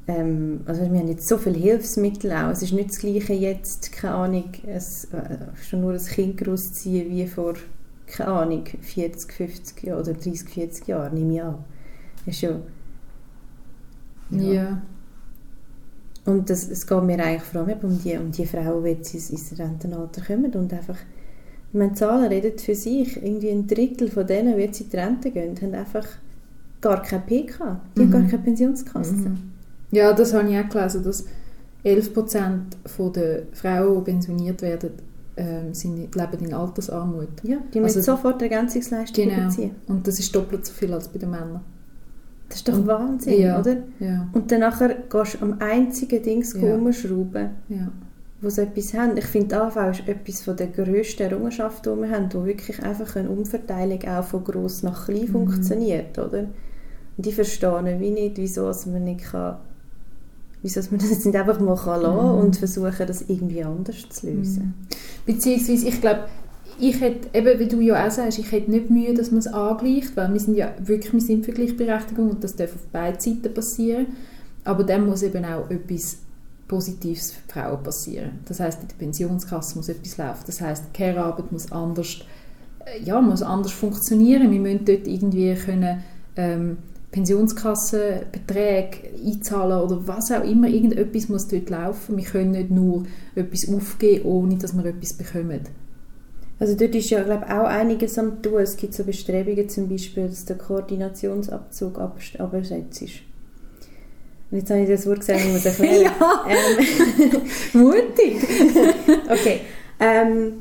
Ähm, 0.09 0.61
also 0.67 0.83
wir 0.83 0.99
haben 0.99 1.09
jetzt 1.09 1.29
so 1.29 1.39
viele 1.39 1.59
Hilfsmittel 1.59 2.31
auch. 2.33 2.51
Es 2.51 2.63
ist 2.63 2.73
nicht 2.73 2.91
das 2.91 2.99
Gleiche 2.99 3.33
jetzt, 3.33 3.91
keine 3.93 4.15
Ahnung, 4.15 4.53
es, 4.67 5.07
äh, 5.07 5.39
schon 5.69 5.81
nur 5.81 5.95
ein 5.95 6.05
Kind 6.05 6.37
großziehen 6.37 7.11
wie 7.11 7.27
vor, 7.27 7.55
keine 8.07 8.31
Ahnung, 8.33 8.65
40, 8.81 9.33
50 9.33 9.83
Jahren 9.85 10.01
oder 10.01 10.15
30, 10.15 10.49
40 10.49 10.87
Jahren, 10.89 11.15
nehme 11.15 11.35
ich 11.35 11.43
an. 11.43 11.65
Ist 12.27 12.41
ja, 12.43 12.61
Ja. 14.31 14.83
Und 16.25 16.51
das, 16.51 16.69
es 16.69 16.87
geht 16.87 17.03
mir 17.05 17.23
eigentlich 17.23 17.43
vor 17.43 17.63
allem 17.63 17.79
um 17.83 18.03
die, 18.03 18.17
um 18.17 18.33
die 18.33 18.47
Frauen, 18.47 18.83
die 18.85 18.91
jetzt 18.91 19.15
ins, 19.15 19.31
ins 19.31 19.59
Rentenalter 19.59 20.23
kommen 20.23 20.53
und 20.55 20.73
einfach, 20.73 20.99
meine, 21.73 21.95
Zahlen 21.95 22.29
reden 22.33 22.59
für 22.59 22.75
sich. 22.75 23.17
Irgendwie 23.23 23.51
ein 23.51 23.67
Drittel 23.67 24.11
von 24.11 24.27
denen, 24.27 24.57
die 24.57 24.63
jetzt 24.63 24.81
in 24.81 24.91
die 24.91 24.97
Rente 24.97 25.31
gehen, 25.31 25.57
haben 25.61 25.75
einfach 25.75 26.07
gar 26.81 27.03
kein 27.03 27.27
PK. 27.27 27.81
Die 27.97 28.03
haben 28.03 28.09
Mhm. 28.09 28.11
gar 28.11 28.23
keine 28.25 28.43
Pensionskasse. 28.43 29.31
Mhm. 29.31 29.53
Ja, 29.93 30.13
das 30.13 30.35
habe 30.35 30.51
ich 30.51 30.59
auch 30.59 30.69
gelesen, 30.69 31.05
dass 31.05 31.27
11% 31.85 32.77
von 32.87 33.13
der 33.13 33.45
Frauen, 33.53 34.05
die 34.05 34.11
pensioniert 34.11 34.63
werden, 34.63 34.91
ähm, 35.37 35.75
sind, 35.75 36.15
leben 36.15 36.45
in 36.45 36.55
Altersarmut. 36.55 37.29
Ja, 37.43 37.59
die 37.75 37.81
müssen 37.81 37.99
Also- 37.99 38.13
sofort 38.17 38.41
Ergänzungsleistungen 38.43 39.31
Genau. 39.31 39.47
beziehen. 39.49 39.71
Und 39.87 40.07
das 40.07 40.19
ist 40.19 40.35
doppelt 40.35 40.65
so 40.67 40.73
viel 40.73 40.93
als 40.93 41.09
bei 41.09 41.19
den 41.19 41.31
Männern. 41.31 41.61
Das 42.49 42.59
ist 42.59 42.69
doch 42.69 42.75
Und- 42.75 42.87
Wahnsinn, 42.87 43.41
ja. 43.41 43.59
oder? 43.61 43.77
Ja, 43.99 44.29
Und 44.33 44.51
dann 44.53 44.61
nachher 44.61 44.95
gehst 45.11 45.35
du 45.35 45.45
am 45.45 45.57
einzigen 45.61 46.23
Dings 46.23 46.55
Ja. 46.55 46.75
rumschrauben, 46.75 47.51
ja. 47.69 47.89
wo 48.41 48.49
sie 48.51 48.63
etwas 48.63 48.95
haben. 48.95 49.17
Ich 49.17 49.25
finde, 49.25 49.61
AV 49.61 49.77
ist 49.91 50.07
etwas 50.09 50.43
von 50.43 50.57
der 50.57 50.69
grössten 50.69 51.23
Errungenschaften, 51.23 51.95
die 51.97 52.03
wir 52.03 52.11
haben, 52.11 52.29
wo 52.33 52.45
wirklich 52.45 52.83
einfach 52.83 53.17
eine 53.17 53.31
Umverteilung 53.31 54.03
auch 54.05 54.25
von 54.25 54.45
gross 54.45 54.83
nach 54.83 55.07
klein 55.07 55.23
Mhm. 55.23 55.29
funktioniert, 55.29 56.19
oder? 56.19 56.45
Und 57.17 57.27
ich 57.27 57.35
verstehe 57.35 57.97
wie 57.99 58.11
nicht, 58.11 58.37
wieso 58.37 58.69
es 58.69 58.85
man 58.87 59.05
nicht 59.05 59.25
kann, 59.25 59.57
wieso 60.67 60.81
es 60.81 60.91
man 60.91 60.99
das 61.03 61.11
jetzt 61.11 61.25
nicht 61.25 61.37
einfach 61.37 61.61
mal 61.61 61.77
kann 61.77 62.03
lassen 62.03 62.33
Mhm. 62.33 62.39
und 62.41 62.57
versuchen, 62.57 63.07
das 63.07 63.23
irgendwie 63.29 63.63
anders 63.63 64.09
zu 64.11 64.27
lösen. 64.27 64.75
Beziehungsweise, 65.25 65.87
ich 65.89 66.01
glaube, 66.01 66.25
ich 66.79 67.01
hätte, 67.01 67.29
eben 67.39 67.59
wie 67.59 67.69
du 67.69 67.81
ja 67.81 68.07
auch 68.07 68.11
sagst, 68.11 68.39
ich 68.39 68.53
hätte 68.53 68.71
nicht 68.71 68.91
Mühe, 68.91 69.15
dass 69.15 69.31
man 69.31 69.39
es 69.39 69.47
angleicht, 69.47 70.17
weil 70.17 70.33
wir 70.33 70.41
sind 70.41 70.57
ja 70.57 70.73
wirklich, 70.79 71.13
wir 71.13 71.21
sind 71.21 71.45
für 71.47 71.53
Gleichberechtigung 71.53 72.31
und 72.31 72.45
das 72.45 72.55
darf 72.57 72.75
auf 72.75 72.87
beiden 72.93 73.19
Seiten 73.21 73.55
passieren. 73.55 74.09
Aber 74.65 74.85
dann 74.85 75.07
muss 75.07 75.23
eben 75.23 75.45
auch 75.45 75.71
etwas 75.71 76.19
Positives 76.69 77.33
für 77.33 77.53
Frauen 77.53 77.83
passieren. 77.83 78.41
Das 78.47 78.61
heißt, 78.61 78.83
in 78.83 78.89
der 78.89 78.97
Pensionskasse 78.97 79.77
muss 79.77 79.89
etwas 79.89 80.17
laufen. 80.19 80.43
Das 80.47 80.61
heißt, 80.61 80.85
die 80.89 80.99
Care-Arbeit 80.99 81.51
muss 81.53 81.71
anders, 81.73 82.19
äh, 82.85 83.03
ja, 83.05 83.21
muss 83.21 83.41
anders 83.43 83.73
funktionieren. 83.73 84.51
Wir 84.51 84.61
müssen 84.61 84.85
dort 84.85 85.07
irgendwie 85.07 85.55
können, 85.55 86.03
ähm, 86.37 86.79
Pensionskassenbeträge 87.17 89.09
einzahlen 89.25 89.81
oder 89.81 90.07
was 90.07 90.31
auch 90.31 90.45
immer. 90.45 90.69
Irgendetwas 90.69 91.31
muss 91.31 91.49
dort 91.49 91.71
laufen. 91.71 92.19
Wir 92.19 92.25
können 92.25 92.51
nicht 92.51 92.71
nur 92.71 93.07
etwas 93.35 93.73
aufgeben, 93.73 94.27
ohne 94.27 94.57
dass 94.57 94.77
wir 94.77 94.85
etwas 94.85 95.15
bekommen. 95.15 95.63
Also 96.59 96.75
dort 96.77 96.95
ist 96.95 97.09
ja, 97.09 97.23
glaube 97.23 97.47
auch 97.47 97.65
einiges 97.65 98.19
am 98.19 98.43
tun. 98.43 98.61
Es 98.61 98.77
gibt 98.77 98.93
so 98.93 99.03
Bestrebungen 99.05 99.67
zum 99.71 99.89
Beispiel, 99.89 100.29
dass 100.29 100.45
der 100.45 100.59
Koordinationsabzug 100.59 101.99
abgesetzt 101.99 103.01
ist. 103.01 103.15
Und 104.51 104.59
jetzt 104.59 104.71
habe 104.71 104.83
ich 104.83 104.89
das 104.89 105.07
Wort 105.07 105.21
gesagt, 105.21 105.41
ich 105.41 105.53
muss 105.53 105.65
erklären. 105.65 106.03
Ja. 106.05 106.45
Ähm, 106.51 107.41
Mutig! 107.81 108.47
okay. 109.31 109.61
Ähm, 110.01 110.53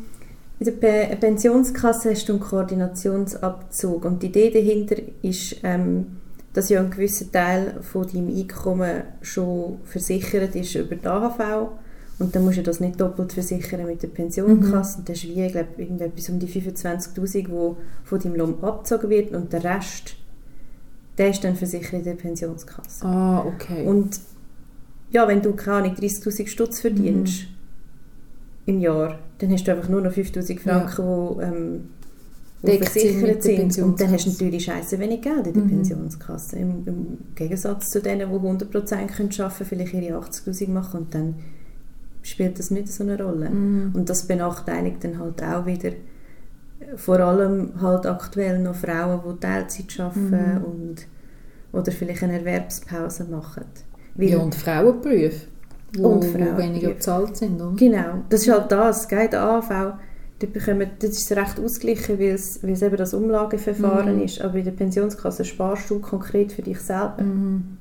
in 0.60 0.66
der 0.66 0.72
Pe 0.72 1.18
Pensionskasse 1.20 2.12
hast 2.12 2.30
du 2.30 2.34
einen 2.34 2.42
Koordinationsabzug 2.42 4.06
und 4.06 4.24
die 4.24 4.28
Idee 4.28 4.52
dahinter 4.52 4.96
ist, 5.22 5.58
ähm, 5.64 6.22
dass 6.56 6.70
ja 6.70 6.80
ein 6.80 6.90
gewisser 6.90 7.30
Teil 7.30 7.82
von 7.82 8.08
deinem 8.08 8.34
Einkommen 8.34 9.04
schon 9.22 9.80
versichert 9.84 10.56
ist 10.56 10.74
über 10.76 10.96
die 10.96 11.06
AHV 11.06 11.68
und 12.18 12.34
dann 12.34 12.46
musst 12.46 12.58
du 12.58 12.64
das 12.64 12.80
nicht 12.80 13.00
doppelt 13.00 13.34
versichern 13.34 13.86
mit 13.86 14.02
der 14.02 14.08
Pensionskasse. 14.08 15.00
Und 15.00 15.10
das 15.10 15.18
ist 15.18 15.26
wie, 15.26 15.46
ich 15.46 15.52
glaube, 15.52 15.68
irgendetwas 15.76 16.30
um 16.30 16.40
die 16.40 16.48
25'000, 16.48 17.50
wo 17.50 17.76
von 18.06 18.20
deinem 18.20 18.36
Lohn 18.36 18.64
abgezogen 18.64 19.10
wird 19.10 19.34
und 19.34 19.52
der 19.52 19.66
Rest, 19.66 20.16
der 21.18 21.32
ist 21.32 21.44
dann 21.44 21.58
versichert 21.58 21.92
in 21.92 22.04
der 22.06 22.14
Pensionskasse. 22.14 23.06
Ah, 23.06 23.46
okay. 23.46 23.86
Und 23.86 24.18
ja, 25.12 25.28
wenn 25.28 25.42
du, 25.42 25.52
keine 25.52 25.78
Ahnung, 25.78 25.96
30'000 25.96 26.48
Stutz 26.48 26.80
verdienst 26.80 27.48
im 28.66 28.80
Jahr, 28.80 29.20
dann 29.40 29.52
hast 29.52 29.68
du 29.68 29.74
einfach 29.74 29.90
nur 29.90 30.00
noch 30.00 30.14
5'000 30.14 30.60
Franken, 30.62 31.06
wo, 31.06 31.42
ähm, 31.42 31.90
Deckt 32.66 32.90
versichert 32.90 33.44
sind. 33.44 33.78
Und 33.80 34.00
dann 34.02 34.12
hast 34.12 34.26
du 34.26 34.30
natürlich 34.32 34.64
scheiße 34.66 35.00
wenig 35.00 35.22
Geld 35.22 35.48
in 35.48 35.54
der 35.54 35.64
Mhm. 35.64 35.70
Pensionskasse. 35.70 36.58
Im, 36.58 36.84
Im 36.86 37.18
Gegensatz 37.36 37.90
zu 37.90 38.02
denen, 38.02 38.30
die 38.30 38.36
100% 38.36 39.08
können 39.08 39.30
arbeiten 39.40 39.58
können, 39.58 39.66
vielleicht 39.70 39.94
ihre 39.94 40.18
80'000 40.20 40.70
machen 40.70 41.02
und 41.02 41.14
dann 41.16 41.36
spielt 42.24 42.58
das 42.60 42.72
nicht 42.72 42.88
so 42.88 43.04
eine 43.04 43.22
Rolle. 43.22 43.50
Mhm. 43.50 43.92
Und 43.94 44.10
das 44.10 44.24
benachteiligt 44.28 45.04
dann 45.04 45.20
halt 45.20 45.42
auch 45.44 45.66
wieder 45.66 45.92
vor 46.98 47.20
allem 47.20 47.72
halt 47.82 48.06
aktuell 48.06 48.60
noch 48.60 48.76
Frauen, 48.76 49.22
die 49.36 49.40
Teilzeit 49.40 50.00
arbeiten 50.00 50.30
Mhm. 50.60 50.64
und, 50.66 50.96
oder 51.72 51.92
vielleicht 51.92 52.24
eine 52.24 52.40
Erwerbspause 52.40 53.24
machen. 53.26 53.64
Weil, 54.16 54.30
Ja, 54.30 54.38
und 54.40 54.54
Frauenberufe, 54.56 55.32
wo, 55.98 56.08
Und 56.10 56.26
Frauenberufe. 56.26 56.58
weniger 56.58 56.90
bezahlt 56.90 57.38
sind, 57.38 57.62
oder? 57.62 57.76
Genau, 57.76 58.24
das 58.30 58.42
ist 58.42 58.52
halt 58.52 58.72
das, 58.72 59.08
gell, 59.08 59.30
der 59.30 59.42
AV, 59.42 59.94
die 60.42 60.48
bekommen, 60.48 60.90
das 61.00 61.12
ist 61.12 61.32
recht 61.32 61.60
ausgeglichen, 61.60 62.20
weil 62.20 62.32
es, 62.36 62.62
weil 62.62 62.72
es 62.72 62.82
eben 62.82 62.98
das 62.98 63.14
Umlageverfahren 63.14 64.18
Mhm. 64.18 64.24
ist, 64.24 64.42
aber 64.42 64.58
in 64.58 64.66
der 64.66 64.72
Pensionskasse 64.72 65.46
sparst 65.46 65.90
du 65.90 66.00
konkret 66.00 66.52
für 66.52 66.62
dich 66.62 66.80
selber. 66.80 67.22
Mhm. 67.24 67.78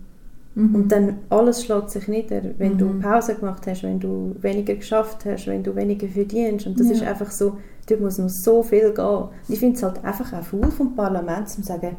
Mhm. 0.54 0.75
Und 0.75 0.92
dann 0.92 1.18
alles 1.30 1.64
schlägt 1.64 1.90
sich 1.90 2.06
nieder, 2.06 2.42
wenn 2.58 2.78
du 2.78 2.84
Mhm. 2.87 3.00
Pause 3.00 3.34
gemacht 3.34 3.66
hast, 3.66 3.82
wenn 3.82 3.99
du 3.99 4.37
weniger 4.40 4.75
geschafft 4.76 5.25
hast, 5.25 5.49
wenn 5.49 5.64
du 5.64 5.75
weniger 5.75 6.06
verdienst. 6.06 6.66
Und 6.68 6.78
das 6.78 6.87
Ja. 6.88 6.92
ist 6.94 7.02
einfach 7.02 7.30
so, 7.32 7.56
dort 7.88 8.00
muss 8.00 8.18
noch 8.18 8.28
so 8.28 8.62
viel 8.62 8.92
gehen. 8.94 9.04
Und 9.04 9.30
ich 9.49 9.58
finde 9.58 9.76
es 9.76 9.82
halt 9.82 10.04
einfach 10.04 10.32
auch 10.32 10.44
faul 10.44 10.70
vom 10.70 10.94
Parlament, 10.94 11.49
zu 11.49 11.61
sagen, 11.62 11.96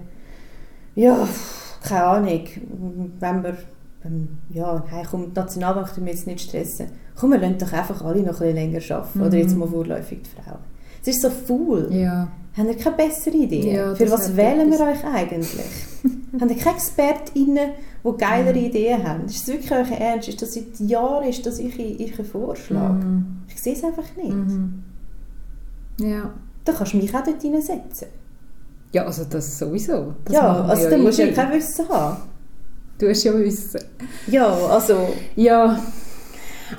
ja, 0.95 1.27
keine 1.83 2.03
Ahnung, 2.05 2.41
wenn 3.19 3.43
wir, 3.43 3.57
ähm, 4.05 4.27
ja, 4.49 4.83
hey, 4.87 5.03
komm, 5.09 5.33
die 5.33 5.39
Nationalbank 5.39 5.93
tun 5.93 6.05
wir 6.05 6.13
jetzt 6.13 6.27
nicht 6.27 6.41
stressen. 6.41 6.87
Komm, 7.15 7.31
wir 7.31 7.39
lassen 7.39 7.57
doch 7.59 7.73
einfach 7.73 8.03
alle 8.03 8.21
noch 8.21 8.39
ein 8.41 8.53
bisschen 8.53 8.55
länger 8.55 8.95
arbeiten. 8.95 9.19
Oder 9.21 9.29
Mhm. 9.31 9.35
jetzt 9.37 9.57
mal 9.57 9.67
vorläufig 9.67 10.19
die 10.23 10.41
Frauen. 10.41 10.59
Es 11.01 11.07
ist 11.09 11.21
so 11.21 11.29
faul. 11.29 11.87
Ja. 11.91 12.27
Habt 12.57 12.69
ihr 12.69 12.77
keine 12.77 12.95
bessere 12.95 13.35
Idee? 13.35 13.73
Ja, 13.75 13.93
Für 13.95 14.05
das 14.05 14.13
was 14.13 14.35
wählen 14.37 14.71
wir 14.71 14.79
euch 14.79 15.03
eigentlich? 15.03 15.49
Habt 16.39 16.51
ihr 16.51 16.57
keine 16.57 16.75
ExpertInnen, 16.77 17.69
die 18.03 18.17
geilere 18.17 18.53
Mhm. 18.57 18.65
Ideen 18.65 19.03
haben? 19.07 19.25
Ist 19.25 19.35
es 19.37 19.47
wirklich 19.47 19.71
euer 19.71 19.85
Ernst? 19.99 20.29
Ist 20.29 20.41
das 20.41 20.53
seit 20.53 20.79
Jahren 20.79 21.27
ist 21.27 21.45
das 21.45 21.59
euer, 21.59 22.25
Vorschlag? 22.25 22.93
Mhm. 22.93 23.25
Ich 23.49 23.61
sehe 23.61 23.73
es 23.73 23.83
einfach 23.83 24.05
nicht. 24.15 24.33
Mhm. 24.33 24.83
Ja. 25.99 26.31
Da 26.63 26.71
kannst 26.73 26.93
du 26.93 26.97
mich 26.97 27.13
auch 27.15 27.23
dort 27.23 27.41
hineinsetzen. 27.41 28.07
Ja, 28.91 29.03
also 29.05 29.25
das 29.25 29.59
sowieso. 29.59 30.13
Das 30.23 30.33
ja, 30.35 30.61
also 30.63 30.89
da 30.89 30.97
musst 30.97 31.17
du 31.17 31.23
ja 31.23 31.27
easy. 31.29 31.35
kein 31.35 31.51
Wissen 31.53 31.89
haben. 31.89 32.17
Du 32.97 33.09
hast 33.09 33.23
ja 33.23 33.37
Wissen. 33.37 33.81
Ja, 34.27 34.47
also 34.67 35.09
Ja. 35.35 35.79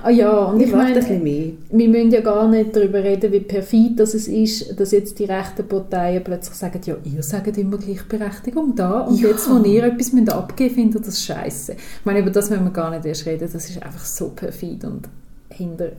Ah 0.03 0.11
ja, 0.11 0.47
und 0.47 0.61
ich 0.61 0.67
ich 0.67 0.75
meine, 0.75 1.01
wir 1.01 1.89
müssen 1.89 2.11
ja 2.11 2.21
gar 2.21 2.49
nicht 2.49 2.75
darüber 2.75 3.03
reden, 3.05 3.31
wie 3.33 3.39
perfid 3.41 4.01
das 4.01 4.15
es 4.15 4.27
ist, 4.27 4.79
dass 4.81 4.91
jetzt 4.91 5.17
die 5.21 5.25
rechten 5.27 5.67
Parteien 5.69 6.25
plötzlich 6.25 6.57
sagen, 6.57 6.81
ja, 6.85 6.97
ihr 7.05 7.23
sagt 7.23 7.57
immer 7.57 7.79
Gleichberechtigung 7.79 8.75
da 8.75 9.03
und 9.03 9.21
Ja. 9.21 9.29
jetzt, 9.29 9.49
wo 9.49 9.59
ihr 9.63 9.85
etwas 9.85 10.13
müsst 10.13 10.33
abgeben 10.33 10.75
findet 10.75 11.03
ihr 11.03 11.07
das 11.07 11.23
scheiße. 11.23 11.75
Ich 11.75 12.05
meine, 12.05 12.19
über 12.19 12.31
das 12.31 12.51
müssen 12.51 12.65
wir 12.65 12.73
gar 12.73 12.91
nicht 12.91 13.07
erst 13.07 13.27
reden, 13.27 13.49
das 13.53 13.55
ist 13.71 13.81
einfach 13.81 14.05
so 14.05 14.31
perfid 14.31 14.85
und 14.85 15.09
hinter, 15.51 15.93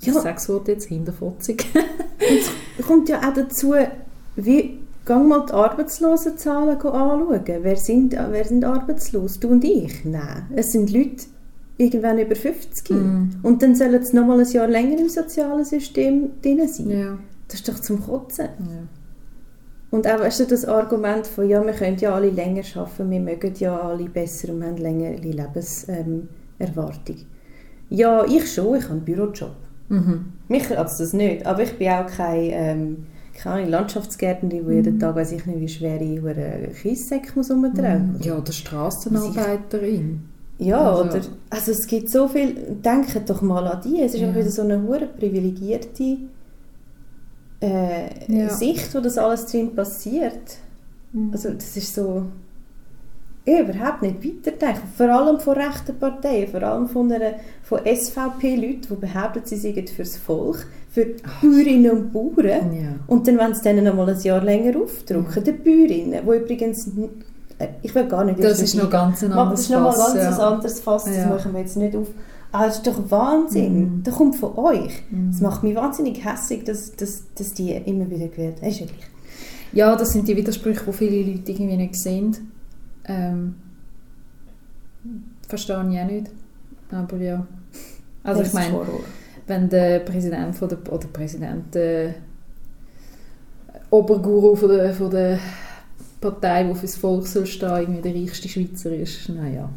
ich 0.00 0.06
Ja. 0.06 0.14
sage 0.14 0.34
das 0.36 0.48
Wort 0.48 0.68
jetzt, 0.68 0.86
hinterfotzig. 0.88 1.66
kommt 2.86 3.08
ja 3.10 3.18
auch 3.20 3.34
dazu, 3.34 3.74
wie 4.36 4.78
Gang 5.10 5.26
mal 5.26 5.44
die 5.44 5.54
Arbeitslosenzahlen 5.54 6.80
anschauen. 6.80 7.40
Wer 7.44 7.76
sind, 7.76 8.12
wer 8.12 8.44
sind 8.44 8.64
arbeitslos? 8.64 9.40
Du 9.40 9.48
und 9.48 9.64
ich? 9.64 10.04
Nein. 10.04 10.44
Es 10.54 10.70
sind 10.70 10.92
Leute 10.92 11.24
irgendwann 11.78 12.20
über 12.20 12.36
50. 12.36 12.90
Mm. 12.90 13.30
Und 13.42 13.60
dann 13.60 13.74
sollen 13.74 14.04
sie 14.04 14.14
noch 14.14 14.24
mal 14.24 14.38
ein 14.38 14.48
Jahr 14.48 14.68
länger 14.68 15.00
im 15.00 15.08
sozialen 15.08 15.64
System 15.64 16.30
drin 16.40 16.60
sein. 16.68 16.90
Ja. 16.90 17.18
Das 17.48 17.58
ist 17.58 17.68
doch 17.68 17.80
zum 17.80 18.06
Kotzen. 18.06 18.50
ja. 18.60 18.86
Und 19.90 20.06
auch 20.06 20.20
weißt 20.20 20.38
du, 20.38 20.46
das 20.46 20.64
Argument 20.64 21.26
von, 21.26 21.48
ja, 21.48 21.66
wir 21.66 21.72
können 21.72 21.98
ja 21.98 22.14
alle 22.14 22.30
länger 22.30 22.62
arbeiten, 22.76 23.10
wir 23.10 23.18
mögen 23.18 23.52
ja 23.58 23.80
alle 23.80 24.08
besser 24.08 24.52
und 24.52 24.60
wir 24.60 24.68
haben 24.68 24.76
längere 24.76 25.16
Lebenserwartung. 25.16 27.16
Ähm, 27.16 27.26
ja, 27.88 28.24
ich 28.26 28.52
schon, 28.52 28.76
ich 28.76 28.84
habe 28.84 28.92
einen 28.92 29.04
Bürojob. 29.04 29.56
Mhm. 29.88 30.26
Mich 30.46 30.78
also 30.78 31.02
das 31.02 31.12
nicht, 31.14 31.44
aber 31.44 31.64
ich 31.64 31.76
bin 31.76 31.88
auch 31.88 32.06
kein, 32.06 32.50
ähm, 32.52 33.06
keine 33.34 33.56
Ahnung, 33.56 33.68
Landschaftsgärtnerin, 33.70 34.66
die 34.66 34.72
jeden 34.74 34.98
Tag, 34.98 35.14
weiß 35.16 35.32
ich 35.32 35.46
nicht, 35.46 35.60
wie 35.60 35.68
schwere 35.68 36.68
Kiessäcke 36.82 37.32
muss 37.34 37.50
umtragen 37.50 38.16
Ja, 38.20 38.36
oder 38.38 38.52
Strassenarbeiterin. 38.52 40.22
Ja, 40.58 40.90
Also- 40.90 41.04
oder, 41.04 41.20
also 41.48 41.72
es 41.72 41.86
gibt 41.86 42.10
so 42.10 42.28
viel, 42.28 42.54
denkt 42.84 43.18
doch 43.28 43.40
mal 43.42 43.66
an 43.66 43.80
die, 43.82 44.02
es 44.02 44.14
ist 44.14 44.20
Ja. 44.20 44.30
auch 44.30 44.34
wieder 44.34 44.50
so 44.50 44.62
eine 44.62 44.82
hure 44.82 45.06
privilegierte 45.06 46.18
äh, 47.62 48.08
Ja. 48.28 48.48
Sicht, 48.50 48.94
wo 48.94 49.00
das 49.00 49.18
alles 49.18 49.46
drin 49.46 49.74
passiert. 49.74 50.56
Mhm. 51.12 51.30
Also 51.32 51.50
das 51.50 51.76
ist 51.76 51.94
so 51.94 52.24
überhaupt 53.46 54.02
nicht 54.02 54.24
weiterdenken. 54.24 54.88
Vor 54.96 55.08
allem 55.08 55.40
von 55.40 55.54
rechten 55.56 55.98
Parteien, 55.98 56.48
vor 56.48 56.62
allem 56.62 56.88
von, 56.88 57.10
einer, 57.10 57.32
von 57.62 57.80
SVP-Leuten, 57.80 58.86
die 58.90 58.94
behaupten, 58.94 59.42
sie 59.44 59.56
seien 59.56 59.86
fürs 59.86 60.16
Volk, 60.16 60.66
für 60.90 61.06
Bäuerinnen 61.40 61.90
und 61.90 62.12
Bauern. 62.12 62.72
Ja. 62.74 62.94
Und 63.06 63.26
dann 63.26 63.38
wollen 63.38 63.54
sie 63.54 63.62
denen 63.62 63.84
noch 63.84 63.94
mal 63.94 64.08
ein 64.08 64.20
Jahr 64.20 64.42
länger 64.42 64.78
aufdrücken, 64.80 65.44
den 65.44 65.62
Bäuerinnen, 65.62 66.20
wo 66.24 66.34
übrigens, 66.34 66.88
äh, 67.58 67.68
ich 67.82 67.94
will 67.94 68.06
gar 68.06 68.24
nicht... 68.24 68.42
Das 68.42 68.60
ist 68.60 68.74
noch 68.74 68.90
ganz 68.90 69.22
ein 69.22 69.32
anderes 69.32 69.50
das 69.52 69.60
ist 69.60 69.70
noch 69.70 69.80
mal 69.80 69.92
Fass, 69.92 70.14
ganz 70.14 70.38
ja. 70.38 70.48
anderes 70.48 70.80
Fass, 70.80 71.04
das 71.04 71.16
Ja. 71.16 71.28
machen 71.28 71.52
wir 71.52 71.60
jetzt 71.60 71.76
nicht 71.76 71.96
auf. 71.96 72.08
Aber 72.52 72.66
das 72.66 72.78
ist 72.78 72.86
doch 72.86 73.10
Wahnsinn. 73.10 73.80
Mhm. 73.80 74.02
Das 74.02 74.14
kommt 74.16 74.34
von 74.34 74.58
euch. 74.58 75.04
Mhm. 75.10 75.30
Das 75.30 75.40
macht 75.40 75.62
mich 75.62 75.76
wahnsinnig 75.76 76.24
hässlich, 76.24 76.64
dass, 76.64 76.92
dass, 76.96 77.22
dass 77.36 77.54
die 77.54 77.70
immer 77.70 78.10
wieder 78.10 78.26
gewählt 78.26 78.60
werden. 78.60 78.72
Ja. 78.72 78.86
Ja, 79.72 79.96
das 79.96 80.10
sind 80.10 80.26
die 80.26 80.36
Widersprüche, 80.36 80.82
die 80.84 80.92
viele 80.92 81.22
Leute 81.30 81.52
irgendwie 81.52 81.76
nicht 81.76 81.94
sehen. 81.94 82.36
Ähm, 83.06 83.54
verstehe 85.48 85.76
ich 85.76 86.00
auch 86.00 86.06
nicht. 86.06 86.30
Aber 86.90 87.16
ja. 87.16 87.46
Also 88.22 88.40
Das 88.40 88.48
ich 88.48 88.54
meine, 88.54 88.78
wenn 89.46 89.68
der 89.68 90.00
Präsident 90.00 90.54
von 90.54 90.68
der, 90.68 90.78
oder 90.92 91.08
Präsident, 91.08 91.74
der 91.74 92.14
Oberguru 93.90 94.54
von 94.54 94.68
der, 94.68 94.92
von 94.92 95.10
der 95.10 95.38
Partei, 96.20 96.64
die 96.64 96.74
fürs 96.74 96.96
Volk 96.96 97.26
soll 97.26 97.46
stehen, 97.46 97.70
irgendwie 97.70 98.02
der 98.02 98.14
reichste 98.14 98.48
Schweizer 98.48 98.94
ist, 98.94 99.28
naja. 99.30 99.70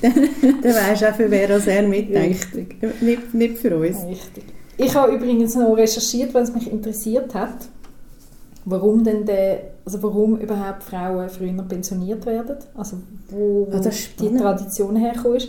Dann 0.00 0.74
weisst 0.74 1.02
du 1.02 1.10
auch, 1.10 1.14
für 1.14 1.30
wer 1.30 1.50
als 1.50 1.66
er 1.66 1.82
mitdenkt. 1.88 2.54
Richtig. 2.54 3.02
Nicht, 3.02 3.34
nicht 3.34 3.58
für 3.58 3.76
uns. 3.76 4.04
Richtig. 4.04 4.44
Ich 4.76 4.94
habe 4.94 5.12
übrigens 5.14 5.54
noch 5.54 5.74
recherchiert, 5.74 6.32
weil 6.34 6.44
es 6.44 6.54
mich 6.54 6.70
interessiert 6.70 7.34
hat, 7.34 7.68
warum 8.64 9.04
denn 9.04 9.24
der, 9.26 9.72
also 9.84 10.02
warum 10.02 10.38
überhaupt 10.38 10.82
Frauen 10.82 11.28
früher 11.28 11.62
pensioniert 11.62 12.24
werden, 12.26 12.56
also 12.74 12.98
wo, 13.30 13.68
ist 13.70 14.20
die. 14.20 14.34
Tradition 14.36 14.96
hergekommen 14.96 15.36
ist. 15.36 15.48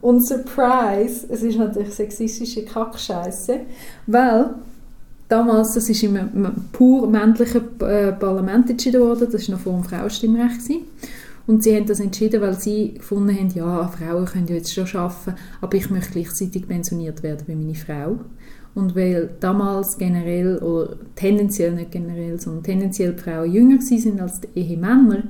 Und 0.00 0.26
Surprise, 0.26 1.26
es 1.28 1.42
ist 1.42 1.58
natürlich 1.58 1.94
sexistische 1.94 2.64
Kackscheiße, 2.64 3.60
weil 4.06 4.50
damals, 5.28 5.74
das 5.74 5.88
ist 5.88 6.02
im 6.02 6.16
im 6.16 6.52
pur 6.72 7.08
männlichen 7.08 7.80
äh, 7.80 8.12
Parlament 8.12 8.70
entschieden 8.70 9.00
worden, 9.02 9.28
das 9.30 9.48
war 9.48 9.56
noch 9.56 9.62
vor 9.62 9.72
dem 9.72 9.84
Frauenstimmrecht. 9.84 10.60
Gewesen. 10.60 10.82
Und 11.46 11.62
sie 11.62 11.76
haben 11.76 11.86
das 11.86 12.00
entschieden, 12.00 12.40
weil 12.40 12.58
sie 12.58 12.94
gefunden 12.94 13.36
haben, 13.36 13.50
ja, 13.50 13.86
Frauen 13.88 14.24
können 14.24 14.46
ja 14.46 14.54
jetzt 14.54 14.72
schon 14.72 14.86
arbeiten, 14.98 15.34
aber 15.60 15.76
ich 15.76 15.90
möchte 15.90 16.12
gleichzeitig 16.12 16.66
pensioniert 16.66 17.22
werden 17.22 17.42
wie 17.46 17.54
meine 17.54 17.74
Frau. 17.74 18.18
Und 18.74 18.96
weil 18.96 19.30
damals 19.40 19.96
generell, 19.98 20.58
oder 20.58 20.96
tendenziell 21.14 21.72
nicht 21.72 21.92
generell, 21.92 22.40
sondern 22.40 22.64
tendenziell 22.64 23.16
Frauen 23.16 23.52
jünger 23.52 23.80
sind 23.80 24.20
als 24.20 24.40
die 24.40 24.48
Ehemänner, 24.58 25.22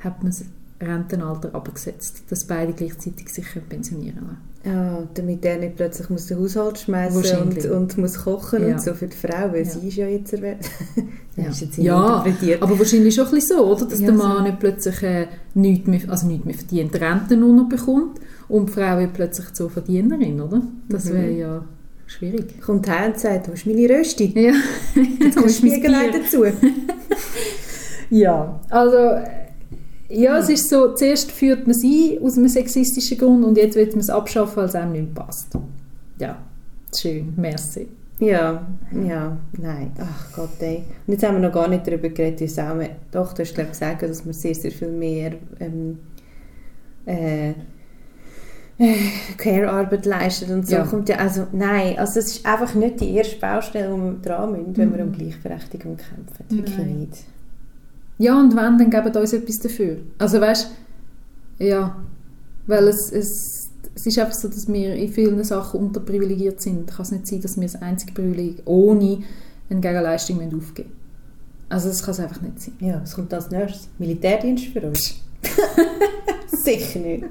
hat 0.00 0.22
man 0.22 0.32
das 0.32 0.44
Rentenalter 0.80 1.54
abgesetzt, 1.54 2.24
dass 2.30 2.44
beide 2.44 2.72
gleichzeitig 2.72 3.28
sich 3.30 3.46
pensionieren 3.68 4.16
können. 4.16 4.36
Ja, 4.64 5.02
damit 5.14 5.44
er 5.44 5.58
nicht 5.58 5.76
plötzlich 5.76 6.10
muss 6.10 6.26
den 6.26 6.38
Haushalt 6.40 6.78
schmeißen 6.78 7.40
und, 7.40 7.64
und 7.66 7.98
muss 7.98 8.18
kochen 8.24 8.66
Ja. 8.66 8.74
und 8.74 8.80
so 8.82 8.94
für 8.94 9.06
die 9.06 9.16
Frau, 9.16 9.52
weil 9.52 9.64
Ja. 9.64 9.70
sie 9.70 9.86
ist 9.88 9.96
ja 9.96 10.06
jetzt 10.08 10.32
erwähnt. 10.32 10.68
Ja, 11.36 11.48
ist 11.50 11.60
jetzt 11.60 11.76
ja 11.76 12.56
aber 12.60 12.78
wahrscheinlich 12.78 13.14
schon 13.14 13.26
ein 13.26 13.30
bisschen 13.32 13.58
so, 13.58 13.64
oder? 13.70 13.84
Dass 13.84 14.00
Ja, 14.00 14.06
der 14.06 14.16
so. 14.16 14.22
Mann 14.24 14.44
nicht 14.44 14.58
plötzlich 14.58 15.02
äh, 15.02 15.26
nichts 15.54 15.86
mehr, 15.86 16.00
also 16.08 16.26
nichts 16.26 16.46
mehr 16.46 16.54
verdient, 16.54 16.94
die 16.94 16.98
Rente 16.98 17.36
nur 17.36 17.52
noch 17.54 17.68
bekommt 17.68 18.18
und 18.48 18.70
die 18.70 18.72
Frau 18.72 18.98
wird 18.98 19.12
plötzlich 19.12 19.52
zur 19.52 19.68
Verdienerin, 19.70 20.40
oder? 20.40 20.62
Das 20.88 21.04
Mhm. 21.04 21.12
wäre 21.14 21.30
ja 21.32 21.64
schwierig. 22.06 22.60
Kommt 22.60 22.88
her 22.88 23.06
und 23.06 23.18
sagt, 23.18 23.48
wo 23.48 23.52
ist 23.52 23.66
meine 23.66 23.88
Rösti? 23.88 24.32
Ja, 24.34 24.52
Jetzt 25.20 25.36
ist 25.36 25.62
mein 25.62 25.72
Spiegelei 25.72 26.10
Bier. 26.10 26.20
dazu. 26.20 26.44
Ja, 28.08 28.60
also 28.70 28.96
äh, 28.96 29.24
ja, 30.08 30.38
es 30.38 30.48
ist 30.48 30.68
so, 30.68 30.94
zuerst 30.94 31.32
führt 31.32 31.66
man 31.66 31.72
es 31.72 31.82
ein 31.82 32.22
aus 32.22 32.36
einem 32.38 32.48
sexistischen 32.48 33.18
Grund 33.18 33.44
und 33.44 33.56
jetzt 33.56 33.74
will 33.74 33.88
man 33.88 33.98
es 33.98 34.10
abschaffen, 34.10 34.58
weil 34.58 34.66
es 34.66 34.74
einem 34.76 34.92
nicht 34.92 35.12
passt. 35.12 35.48
Ja, 36.20 36.38
schön, 36.96 37.32
merci. 37.36 37.88
Ja, 38.20 38.64
ja, 38.92 39.36
nein. 39.58 39.90
Ach 39.98 40.32
Gott, 40.34 40.60
ey. 40.60 40.84
Und 41.06 41.12
jetzt 41.12 41.24
haben 41.24 41.34
wir 41.34 41.48
noch 41.48 41.52
gar 41.52 41.68
nicht 41.68 41.86
darüber 41.86 42.08
geredet, 42.08 42.40
wie 42.40 42.44
es 42.44 42.58
auch... 42.58 42.76
Doch, 43.10 43.32
du 43.32 43.42
hast 43.42 43.54
gesagt, 43.54 44.02
dass 44.02 44.24
wir 44.24 44.32
sehr, 44.32 44.54
sehr 44.54 44.70
viel 44.70 44.88
mehr 44.88 45.32
ähm, 45.60 45.98
äh, 47.06 47.50
äh, 47.50 47.54
Care-Arbeit 49.38 50.04
leisten 50.06 50.52
und 50.52 50.66
so. 50.66 50.74
Ja. 50.76 50.84
Kommt 50.84 51.08
ja, 51.08 51.16
also, 51.16 51.46
nein, 51.52 51.98
also 51.98 52.18
es 52.20 52.26
ist 52.36 52.46
einfach 52.46 52.74
nicht 52.74 53.00
die 53.00 53.10
erste 53.14 53.36
Baustelle, 53.36 53.90
wo 53.90 53.96
wir 53.96 54.12
dran 54.22 54.52
müssen, 54.52 54.76
wenn 54.76 54.94
wir 54.96 55.04
Mhm. 55.04 55.12
um 55.12 55.18
Gleichberechtigung 55.18 55.96
kämpfen. 55.96 56.44
Wirklich 56.48 56.76
Nein. 56.78 56.98
nicht. 57.00 57.24
Ja, 58.18 58.38
und 58.38 58.50
wenn, 58.56 58.78
dann 58.78 58.90
geben 58.90 59.16
uns 59.16 59.32
etwas 59.32 59.56
dafür. 59.58 59.98
Also 60.18 60.40
weißt 60.40 60.70
ja, 61.58 61.96
weil 62.66 62.88
es, 62.88 63.10
es, 63.12 63.70
es 63.94 64.06
ist 64.06 64.18
einfach 64.18 64.34
so, 64.34 64.48
dass 64.48 64.68
wir 64.70 64.94
in 64.94 65.10
vielen 65.10 65.42
Sachen 65.44 65.80
unterprivilegiert 65.80 66.60
sind. 66.60 66.86
Kann 66.90 67.02
es 67.02 67.12
nicht 67.12 67.26
sein, 67.26 67.40
dass 67.40 67.56
wir 67.56 67.62
das 67.66 67.80
einzige 67.80 68.12
Privileg 68.12 68.62
ohne 68.66 69.22
eine 69.70 69.80
Gegenleistung 69.80 70.36
müssen 70.36 70.58
aufgeben 70.58 70.92
Also 71.70 71.88
das 71.88 72.02
kann 72.02 72.12
es 72.12 72.20
einfach 72.20 72.40
nicht 72.42 72.60
sein. 72.60 72.74
Ja, 72.80 73.00
was 73.00 73.14
kommt 73.14 73.32
als 73.32 73.50
nächstes? 73.50 73.88
Militärdienst 73.98 74.66
für 74.66 74.82
uns? 74.82 75.14
Sicher 76.64 76.98
nicht. 77.00 77.24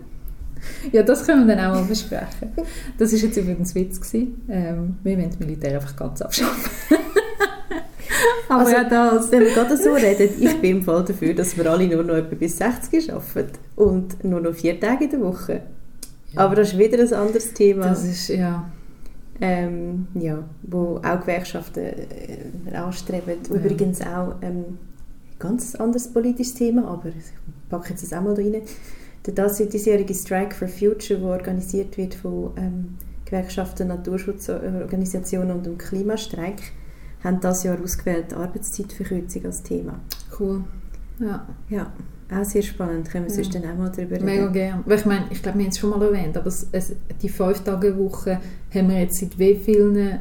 Ja, 0.91 1.03
das 1.03 1.25
können 1.25 1.47
wir 1.47 1.55
dann 1.55 1.65
auch 1.65 1.75
mal 1.75 1.83
besprechen. 1.83 2.51
Das 2.97 3.11
war 3.11 3.19
jetzt 3.19 3.37
übrigens 3.37 3.71
ein 3.71 3.81
Witz. 3.81 3.99
Gewesen. 3.99 4.41
Ähm, 4.49 4.95
wir 5.03 5.17
wollen 5.17 5.29
das 5.29 5.39
Militär 5.39 5.75
einfach 5.75 5.95
ganz 5.95 6.21
abschaffen. 6.21 6.71
Aber 8.49 8.59
Also, 8.61 8.71
ja, 8.73 8.83
das. 8.83 9.31
Wenn 9.31 9.41
wir 9.41 9.53
gerade 9.53 9.77
so 9.77 9.93
reden, 9.93 10.29
ich 10.39 10.61
bin 10.61 10.77
im 10.77 10.83
Fall 10.83 11.03
dafür, 11.03 11.33
dass 11.33 11.57
wir 11.57 11.65
alle 11.69 11.87
nur 11.87 12.03
noch 12.03 12.15
etwa 12.15 12.35
bis 12.35 12.57
60 12.57 13.11
arbeiten 13.13 13.57
und 13.75 14.23
nur 14.23 14.39
noch 14.41 14.53
vier 14.53 14.79
Tage 14.79 15.05
in 15.05 15.09
der 15.11 15.21
Woche. 15.21 15.61
Aber 16.35 16.55
das 16.55 16.73
ist 16.73 16.77
wieder 16.77 16.99
ein 16.99 17.13
anderes 17.13 17.53
Thema, 17.53 17.87
Das 17.87 18.03
ist, 18.03 18.27
ja. 18.27 18.69
ähm, 19.41 20.07
ja, 20.15 20.43
wo 20.63 20.97
auch 21.03 21.21
Gewerkschaften 21.21 21.83
äh, 21.83 22.75
anstreben. 22.75 23.37
Ja. 23.49 23.55
Übrigens 23.55 24.01
auch 24.01 24.35
ähm, 24.41 24.77
ganz 25.39 25.75
anderes 25.75 26.07
politisches 26.11 26.53
Thema, 26.55 26.87
aber 26.87 27.09
ich 27.09 27.15
packe 27.69 27.91
jetzt 27.91 28.03
das 28.03 28.13
auch 28.13 28.21
mal 28.21 28.35
da 28.35 28.41
rein. 28.41 28.61
Der 29.25 29.33
das- 29.33 29.57
diesjährige 29.57 30.13
Strike 30.13 30.55
for 30.55 30.67
Future, 30.67 31.19
der 31.19 31.29
organisiert 31.29 31.97
wird 31.97 32.13
von 32.13 32.51
ähm, 32.57 32.95
Gewerkschaften, 33.25 33.87
Naturschutzorganisationen 33.87 35.55
und 35.57 35.65
dem 35.65 35.77
Klimastreik, 35.77 36.61
haben 37.23 37.39
das 37.41 37.63
Jahr 37.63 37.81
ausgewählt 37.81 38.33
Arbeitszeitverkürzung 38.33 39.45
als 39.45 39.63
Thema. 39.63 39.99
Cool. 40.39 40.63
Ja, 41.19 41.47
Ja, 41.69 41.91
auch 42.31 42.43
sehr 42.43 42.61
spannend. 42.61 43.09
Können 43.09 43.25
wir 43.25 43.29
Ja. 43.31 43.35
sonst 43.43 43.55
dann 43.55 43.63
auch 43.63 43.77
mal 43.77 43.89
darüber 43.89 44.15
reden. 44.15 44.25
mega 44.25 44.47
gern. 44.47 44.83
Weil 44.85 44.99
ich 44.99 45.05
meine, 45.05 45.25
ich 45.31 45.41
glaube, 45.41 45.57
wir 45.57 45.65
haben 45.65 45.71
es 45.71 45.77
schon 45.79 45.89
mal 45.91 46.01
erwähnt, 46.03 46.37
aber 46.37 46.47
es, 46.47 46.67
es, 46.71 46.93
die 47.21 47.29
Fünf-Tage-Woche 47.29 48.39
haben 48.73 48.89
wir 48.89 48.99
jetzt 48.99 49.19
seit 49.19 49.39
wie 49.39 49.55
vielen 49.55 50.19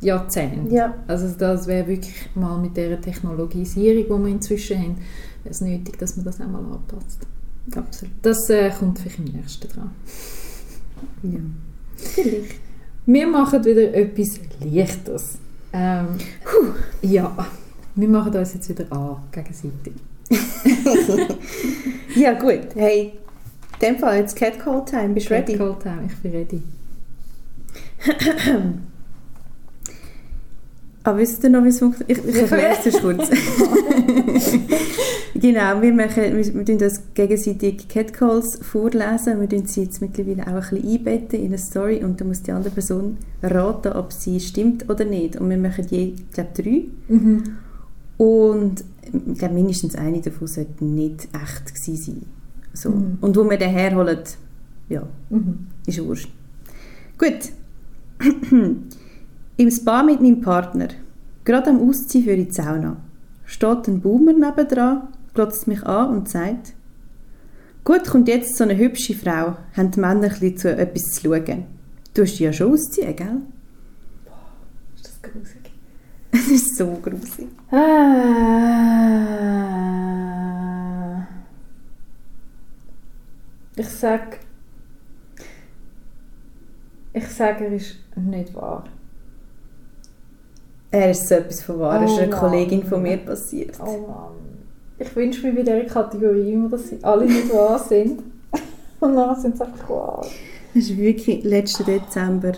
Jahrzehnten. 0.00 0.72
Ja, 0.72 0.94
Also 1.06 1.28
das 1.36 1.66
wäre 1.66 1.86
wirklich 1.86 2.30
mal 2.34 2.58
mit 2.58 2.76
der 2.76 3.00
Technologisierung, 3.00 4.04
die 4.18 4.24
wir 4.26 4.32
inzwischen 4.34 4.78
haben, 4.78 4.96
es 5.44 5.60
nötig, 5.60 5.98
dass 5.98 6.16
man 6.16 6.24
das 6.24 6.40
auch 6.40 6.48
mal 6.48 6.58
anpasst. 6.64 7.26
Absolut. 7.74 8.14
Das 8.22 8.48
äh, 8.50 8.70
kommt 8.70 8.98
vielleicht 8.98 9.18
im 9.18 9.24
nächsten 9.24 9.68
dran. 9.68 9.90
Ja. 11.22 11.40
Vielleicht. 11.96 12.54
Wir 13.06 13.26
machen 13.26 13.64
wieder 13.64 13.94
etwas 13.94 14.40
Leichtes. 14.60 15.38
Ähm, 15.72 16.08
ja, 17.02 17.48
wir 17.94 18.08
machen 18.08 18.34
uns 18.34 18.54
jetzt 18.54 18.68
wieder 18.68 18.90
an, 18.92 19.16
gegenseitig. 19.32 19.94
Ja, 22.14 22.32
gut. 22.32 22.74
Hey, 22.74 23.12
in 23.74 23.78
dem 23.80 23.98
Fall 23.98 24.18
jetzt 24.18 24.34
Cat 24.36 24.58
Call 24.58 24.84
Time. 24.84 25.10
Bist 25.10 25.30
du 25.30 25.34
ready? 25.34 25.56
Call 25.56 25.76
time, 25.78 26.08
ich 26.08 26.16
bin 26.16 26.32
ready. 26.32 26.62
Ah, 31.02 31.16
wisst 31.16 31.42
ihr 31.44 31.50
noch, 31.50 31.64
wie 31.64 31.68
es 31.68 31.78
funktioniert? 31.78 32.18
Ich, 32.18 32.28
ich 32.28 32.36
erkläre 32.42 32.74
es 32.76 32.82
dir 32.82 33.00
kurz. 33.00 33.30
genau, 35.34 35.80
wir, 35.80 35.94
machen, 35.94 36.36
wir, 36.36 36.54
wir 36.54 36.64
tun 36.64 36.76
das 36.78 37.02
gegenseitig 37.14 37.88
Catcalls 37.88 38.58
vorlesen. 38.62 39.40
Wir 39.40 39.48
tun 39.48 39.66
sie 39.66 39.84
jetzt 39.84 40.02
mittlerweile 40.02 40.42
auch 40.42 40.72
ein 40.72 40.80
bisschen 40.82 40.88
einbetten 40.98 41.40
in 41.40 41.46
eine 41.46 41.58
Story 41.58 42.04
und 42.04 42.20
dann 42.20 42.28
muss 42.28 42.42
die 42.42 42.52
andere 42.52 42.74
Person 42.74 43.16
raten, 43.42 43.92
ob 43.92 44.12
sie 44.12 44.38
stimmt 44.40 44.90
oder 44.90 45.06
nicht. 45.06 45.36
Und 45.36 45.48
wir 45.48 45.56
machen 45.56 45.86
je, 45.88 46.12
ich 46.16 46.30
glaube, 46.32 46.50
drei. 46.54 46.84
Mhm. 47.08 47.44
Und 48.18 48.84
ich 49.02 49.38
glaube, 49.38 49.54
mindestens 49.54 49.94
eine 49.94 50.20
davon 50.20 50.46
sollte 50.46 50.84
nicht 50.84 51.28
echt 51.32 51.74
gewesen 51.74 51.96
sein. 51.96 52.22
So. 52.74 52.90
Mhm. 52.90 53.18
Und 53.22 53.36
wo 53.36 53.48
wir 53.48 53.56
den 53.56 53.70
herholen, 53.70 54.18
ja, 54.90 55.02
Mhm. 55.30 55.66
ist 55.86 56.04
wurscht. 56.04 56.28
Gut. 57.16 57.52
Im 59.60 59.70
Spa 59.70 60.02
mit 60.02 60.22
meinem 60.22 60.40
Partner, 60.40 60.88
gerade 61.44 61.68
am 61.68 61.86
Ausziehen 61.86 62.24
für 62.24 62.34
die 62.34 62.50
Sauna, 62.50 62.96
steht 63.44 63.88
ein 63.88 64.00
Boomer 64.00 64.32
nebendran, 64.32 65.08
glotzt 65.34 65.66
mich 65.66 65.84
an 65.84 66.16
und 66.16 66.30
sagt, 66.30 66.72
«Gut, 67.84 68.06
kommt 68.06 68.28
jetzt 68.28 68.56
so 68.56 68.64
eine 68.64 68.78
hübsche 68.78 69.12
Frau, 69.14 69.58
haben 69.76 69.90
die 69.90 70.00
Männer 70.00 70.30
ein 70.40 70.56
zu 70.56 70.74
etwas 70.74 71.02
zu 71.12 71.24
schauen. 71.24 71.66
Du 72.14 72.22
hast 72.22 72.38
ja 72.38 72.54
schon 72.54 72.72
ausziehen, 72.72 73.14
gell?» 73.14 73.42
Ist 74.96 75.04
das 75.04 75.20
gruselig? 75.20 75.70
Es 76.32 76.48
ist 76.52 76.78
so 76.78 76.98
gruselig. 77.02 77.50
Ah. 77.70 77.90
Ich 83.76 83.88
sag. 83.90 84.38
Ich 87.12 87.28
sage, 87.28 87.66
er 87.66 87.72
ist 87.72 87.96
nicht 88.16 88.54
wahr. 88.54 88.84
Er 90.90 91.10
ist 91.10 91.28
so 91.28 91.36
etwas 91.36 91.62
von 91.62 91.78
wahr, 91.78 92.00
das 92.00 92.12
ist 92.12 92.18
Oh 92.18 92.22
einer 92.22 92.36
Kollegin 92.36 92.82
von 92.82 93.02
mir 93.02 93.18
passiert. 93.18 93.78
Oh 93.80 93.84
Mann. 93.84 94.32
Ich 94.98 95.14
wünsche 95.14 95.46
mir 95.46 95.54
bei 95.54 95.62
dieser 95.62 95.84
Kategorie 95.84 96.52
immer, 96.52 96.68
dass 96.68 96.88
sie 96.88 96.98
alle 97.02 97.26
nicht 97.26 97.52
wahr 97.54 97.78
sind. 97.78 98.22
Und 99.00 99.14
dann 99.14 99.40
sind 99.40 99.56
sie 99.56 99.64
einfach 99.64 99.88
wahr. 99.88 100.26
Das 100.74 100.84
ist 100.84 100.96
wirklich 100.96 101.42
letzten 101.44 101.84
Dezember, 101.84 102.52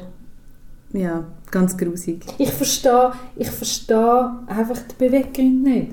ja, 0.92 1.25
ganz 1.51 1.77
grusig. 1.77 2.25
Ich 2.38 2.51
verstehe, 2.51 3.12
ich 3.37 3.51
verstehe 3.51 4.33
einfach 4.47 4.79
die 4.79 5.05
Beweggründe 5.05 5.71
nicht. 5.71 5.92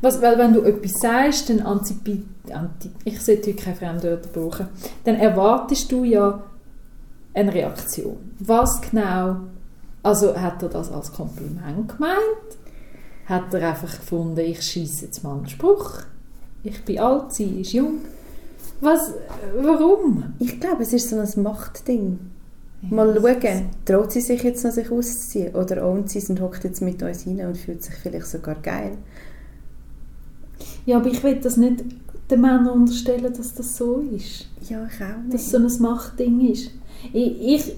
Was, 0.00 0.20
weil 0.20 0.36
wenn 0.38 0.52
du 0.52 0.62
etwas 0.62 0.92
sagst, 1.00 1.48
dann 1.48 1.60
antipi, 1.60 2.22
anti, 2.52 2.90
ich 3.04 3.20
sollte 3.20 3.50
heute 3.50 3.62
keine 3.62 3.76
Fremdwörter 3.76 4.28
brauchen, 4.28 4.68
dann 5.04 5.16
erwartest 5.16 5.90
du 5.90 6.04
ja 6.04 6.42
eine 7.34 7.54
Reaktion. 7.54 8.16
Was 8.40 8.80
genau, 8.80 9.36
also 10.02 10.36
hat 10.36 10.62
er 10.62 10.68
das 10.68 10.90
als 10.90 11.12
Kompliment 11.12 11.88
gemeint? 11.88 12.58
Hat 13.26 13.54
er 13.54 13.68
einfach 13.68 13.96
gefunden, 13.96 14.38
ich 14.40 14.62
schieße 14.62 15.06
jetzt 15.06 15.22
mal 15.22 15.36
einen 15.36 15.48
Spruch? 15.48 16.00
Ich 16.64 16.84
bin 16.84 16.98
alt, 16.98 17.32
sie 17.32 17.60
ist 17.60 17.72
jung. 17.72 18.00
Was, 18.80 19.12
warum? 19.56 20.34
Ich 20.38 20.58
glaube, 20.60 20.82
es 20.82 20.92
ist 20.92 21.08
so 21.08 21.18
ein 21.18 21.42
Machtding. 21.42 22.18
Mal 22.90 23.14
schauen, 23.14 23.66
traut 23.84 24.10
sie 24.10 24.20
sich 24.20 24.42
jetzt 24.42 24.64
noch 24.64 24.72
sich 24.72 24.90
auszuziehen 24.90 25.54
oder 25.54 25.86
ownt 25.86 26.10
sie 26.10 26.18
es 26.18 26.28
und 26.28 26.40
hockt 26.40 26.64
jetzt 26.64 26.82
mit 26.82 27.00
uns 27.00 27.26
rein 27.26 27.46
und 27.46 27.56
fühlt 27.56 27.82
sich 27.82 27.94
vielleicht 27.94 28.26
sogar 28.26 28.56
geil. 28.56 28.98
Ja, 30.84 30.96
aber 30.96 31.06
ich 31.06 31.22
will 31.22 31.36
das 31.36 31.56
nicht 31.56 31.84
den 32.28 32.40
Männern 32.40 32.68
unterstellen, 32.68 33.32
dass 33.32 33.54
das 33.54 33.76
so 33.76 33.98
ist. 34.00 34.48
Ja, 34.68 34.84
ich 34.86 35.00
auch 35.00 35.30
dass 35.30 35.50
so 35.50 35.58
ein 35.58 35.70
Machtding 35.80 36.40
ist. 36.50 36.70
Ich, 37.12 37.40
ich, 37.40 37.76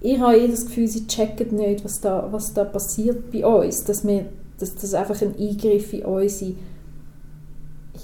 ich 0.00 0.18
habe 0.18 0.36
eh 0.38 0.48
das 0.48 0.66
Gefühl, 0.66 0.88
sie 0.88 1.06
checken 1.06 1.56
nicht, 1.56 1.84
was 1.84 2.00
da, 2.00 2.28
was 2.30 2.54
da 2.54 2.64
passiert 2.64 3.30
bei 3.30 3.44
uns. 3.44 3.84
Dass, 3.84 4.06
wir, 4.06 4.26
dass 4.58 4.74
das 4.74 4.94
einfach 4.94 5.20
ein 5.22 5.34
Eingriff 5.38 5.92
in 5.92 6.04
unsere, 6.04 6.54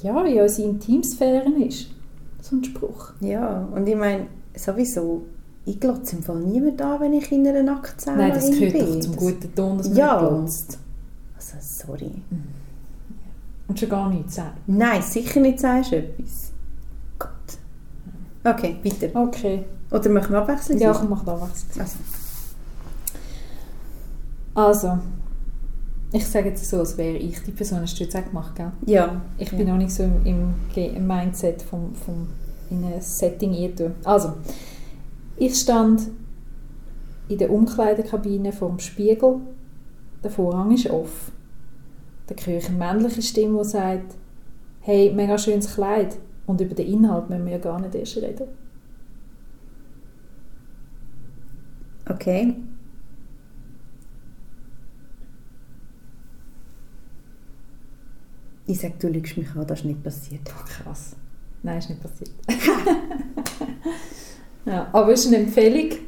ja, 0.02 0.24
in 0.24 0.40
unsere 0.40 0.68
Intimsphären 0.68 1.62
ist. 1.62 1.88
So 2.42 2.56
ein 2.56 2.64
Spruch. 2.64 3.12
Ja, 3.20 3.66
und 3.74 3.86
ich 3.88 3.96
meine, 3.96 4.26
sowieso, 4.54 5.22
ich 5.64 5.80
glotze 5.80 6.16
im 6.16 6.22
Fall 6.22 6.40
niemand 6.40 6.80
an, 6.82 7.00
wenn 7.00 7.12
ich 7.14 7.32
in 7.32 7.46
einer 7.46 7.62
Nacktsauna 7.62 8.18
Nein, 8.18 8.32
das 8.34 8.50
gehört 8.50 8.72
bin. 8.74 8.86
doch 8.86 9.00
zum 9.00 9.12
Das- 9.12 9.16
guten 9.16 9.54
Ton, 9.54 9.78
dass 9.78 9.88
man 9.88 9.96
Ja. 9.98 10.18
glotzt. 10.18 10.78
Also, 11.36 11.56
sorry. 11.60 12.10
Und 13.68 13.80
schon 13.80 13.88
gar 13.88 14.08
nichts 14.10 14.36
sagen. 14.36 14.56
Nein, 14.66 15.02
sicher 15.02 15.40
nicht 15.40 15.58
sagst 15.58 15.92
du 15.92 15.96
etwas. 15.96 16.45
Okay, 18.46 18.76
weiter. 18.84 19.08
Okay. 19.20 19.64
Oder 19.90 20.08
machen 20.10 20.32
wir 20.32 20.38
abwechselnd? 20.38 20.80
Ja, 20.80 20.92
komm, 20.92 21.10
mach 21.10 21.24
da 21.24 21.40
was. 21.40 21.66
Also. 21.78 21.96
Also, 24.54 24.98
ich 26.12 26.26
sage 26.26 26.50
jetzt 26.50 26.68
so, 26.68 26.78
als 26.78 26.96
wäre 26.96 27.16
ich 27.16 27.42
die 27.42 27.50
Person, 27.50 27.80
hast 27.80 27.98
du 27.98 28.04
jetzt 28.04 28.16
auch 28.16 28.24
gemacht, 28.24 28.54
gell? 28.54 28.72
Ja. 28.86 29.20
Ich 29.36 29.50
ja. 29.50 29.58
bin 29.58 29.68
noch 29.68 29.76
nicht 29.76 29.90
so 29.90 30.04
im, 30.04 30.54
im, 30.74 31.06
Mindset 31.06 31.62
vom, 31.62 31.94
vom 31.94 32.28
in 32.70 32.84
ein 32.84 33.00
Setting 33.00 33.54
eintun. 33.54 33.94
Also, 34.04 34.34
ich 35.36 35.56
stand 35.56 36.02
in 37.28 37.38
der 37.38 37.50
Umkleidekabine 37.50 38.52
vom 38.52 38.78
Spiegel. 38.78 39.40
Der 40.22 40.30
Vorhang 40.30 40.72
ist 40.72 40.88
off. 40.88 41.32
Da 42.28 42.34
höre 42.44 42.58
ich 42.58 42.68
eine 42.68 42.78
männliche 42.78 43.22
Stimme, 43.22 43.58
die 43.62 43.68
sagt, 43.68 44.14
hey, 44.80 45.12
mega 45.14 45.36
schönes 45.36 45.74
Kleid. 45.74 46.16
Und 46.46 46.60
über 46.60 46.74
den 46.74 46.86
Inhalt 46.86 47.28
müssen 47.28 47.44
wir 47.44 47.52
ja 47.52 47.58
gar 47.58 47.80
nicht 47.80 47.94
erst 47.94 48.16
reden. 48.18 48.46
Okay. 52.08 52.54
Ich 58.68 58.80
sage, 58.80 58.94
du 58.98 59.08
lügst 59.08 59.36
mich 59.36 59.48
an, 59.54 59.66
das 59.66 59.80
ist 59.80 59.84
nicht 59.86 60.02
passiert. 60.02 60.44
Boah, 60.44 60.64
krass. 60.64 61.16
Nein, 61.62 61.78
ist 61.78 61.90
nicht 61.90 62.02
passiert. 62.02 62.30
ja, 64.66 64.88
aber 64.92 65.12
ist 65.12 65.26
eine 65.26 65.38
Empfehlung 65.38 65.98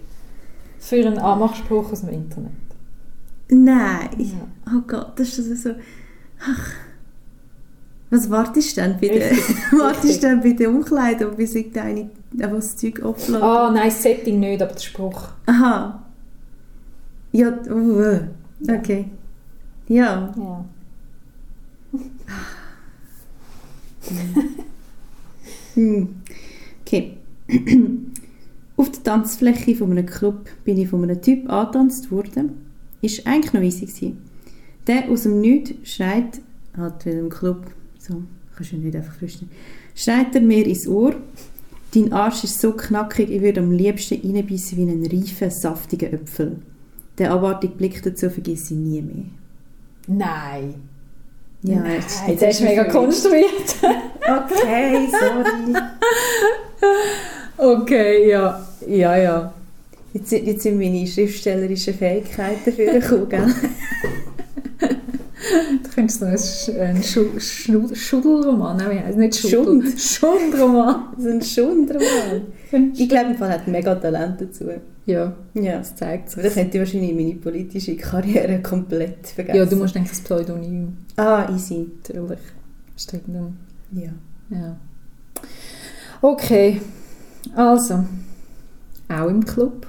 für 0.79 0.97
einen 0.97 1.19
Anmachspruch 1.19 1.93
aus 1.93 2.01
dem 2.01 2.11
Internet. 2.11 2.53
Nein. 3.49 4.11
Ja. 4.19 4.49
Oh 4.75 4.83
Gott, 4.87 5.19
das 5.19 5.39
ist 5.39 5.51
also 5.51 5.71
so... 5.71 5.77
Ach. 6.41 6.88
Was 8.11 8.31
wartest 8.31 8.77
du 8.77 8.81
denn 8.81 8.93
Richtig, 8.93 9.39
wartest 9.79 10.23
du 10.23 10.29
denn 10.29 10.41
bei 10.41 10.53
der 10.53 10.71
Umkleidung, 10.71 11.37
bis 11.37 11.55
ich 11.55 11.73
da 11.73 11.83
eine, 11.83 12.11
einfach 12.33 12.57
das 12.57 12.77
Zeug 12.77 13.05
offload? 13.05 13.43
Ah, 13.43 13.71
nein, 13.73 13.89
das 13.89 14.03
Setting 14.03 14.41
nicht, 14.41 14.63
aber 14.63 14.73
der 14.73 14.81
Spruch. 14.81 15.29
Aha. 15.47 16.03
Ja, 17.33 17.59
uh, 17.71 18.21
okay. 18.71 19.07
Ja. 19.89 20.35
Ja. 20.37 20.65
Hm. 25.75 26.09
Okay. 26.85 27.19
Auf 28.77 28.91
der 28.91 29.03
Tanzfläche 29.05 29.77
von 29.77 29.93
einem 29.93 30.07
Club 30.07 30.49
bin 30.65 30.77
ich 30.77 30.89
von 30.89 31.05
einem 31.05 31.23
Typ 31.23 31.49
angetanzt 31.49 32.11
worden. 32.11 32.67
Ist 33.01 33.25
eigentlich 33.27 33.53
noch 33.53 33.61
easy 33.61 33.87
gewesen. 33.87 34.19
Der 34.89 35.09
aus 35.09 35.23
dem 35.23 35.41
Nichts 35.41 35.75
schreit, 35.85 36.41
halt 36.77 37.07
wieder 37.07 37.21
im 37.21 37.29
Club, 37.29 37.65
so, 38.09 38.23
kannst 38.57 38.73
du 38.73 38.77
nicht 38.77 38.97
einfach 38.97 39.15
flüstern, 39.15 39.51
schreit 39.95 40.35
er 40.35 40.41
mir 40.41 40.67
ins 40.67 40.87
Ohr, 40.89 41.15
dein 41.95 42.13
Arsch 42.13 42.45
ist 42.45 42.61
so 42.61 42.73
knackig, 42.73 43.31
ich 43.31 43.41
würde 43.43 43.61
am 43.61 43.71
liebsten 43.71 44.21
reinbeissen 44.23 44.79
wie 44.79 44.83
einen 44.83 45.07
reifen, 45.07 45.51
saftigen 45.51 46.13
Äpfel. 46.15 46.57
Der 47.19 47.33
abartige 47.33 47.75
Blick 47.75 48.03
dazu 48.03 48.31
vergesse 48.31 48.75
ich 48.75 48.81
nie 48.81 49.03
mehr. 49.03 49.25
Nein. 50.07 50.75
Ja, 51.63 51.81
Nein, 51.81 51.95
jetzt- 51.95 52.21
das 52.21 52.29
jetzt 52.29 52.43
ist 52.43 52.61
mega 52.63 52.85
konstruiert. 52.85 53.77
Okay, 54.21 55.09
sorry. 55.11 55.75
okay, 57.57 58.31
ja. 58.31 58.67
Ja, 58.87 59.17
ja. 59.17 59.53
Jetzt, 60.13 60.31
sind- 60.31 60.47
jetzt 60.47 60.63
sind 60.63 60.79
meine 60.79 61.07
schriftstellerischen 61.07 61.95
Fähigkeiten 61.95 62.61
dafür 62.65 62.93
gekommen, 63.01 63.29
gell? 63.29 63.47
Du 65.83 65.89
könntest 65.95 66.21
noch 66.21 66.29
einen, 66.29 67.03
Sch- 67.03 67.41
Schnu 67.41 67.95
Schuddelroman, 67.95 68.77
nein, 68.77 69.17
nicht. 69.17 69.37
Schund. 69.37 69.85
Schundroman. 70.01 71.05
So 71.19 71.29
ein 71.29 71.43
Schundroman. 71.43 72.93
Ich 72.95 73.09
glaube, 73.09 73.31
Fall 73.37 73.51
hat 73.51 73.69
mega 73.69 73.95
Talent 73.95 74.41
dazu. 74.41 74.65
Ja, 75.07 75.35
Ja. 75.55 75.79
das 75.79 75.95
zeigt 75.97 76.33
Aber 76.35 76.43
das 76.43 76.53
sich. 76.55 76.63
könnte 76.63 76.79
wahrscheinlich 76.81 77.15
meine 77.15 77.35
politische 77.37 77.97
Karriere 77.97 78.61
komplett 78.61 79.27
vergessen. 79.29 79.57
Ja, 79.59 79.65
du 79.65 79.77
musst 79.77 79.95
denken, 79.95 80.09
das 80.11 80.21
Pseudonym. 80.21 80.99
Ah, 81.17 81.49
easy. 81.55 81.87
Natürlich. 82.09 82.41
Dann. 83.27 83.57
Ja. 83.93 84.11
Ja. 84.51 84.77
Okay, 86.21 86.81
also, 87.55 88.05
auch 89.09 89.29
im 89.29 89.45
Club. 89.47 89.87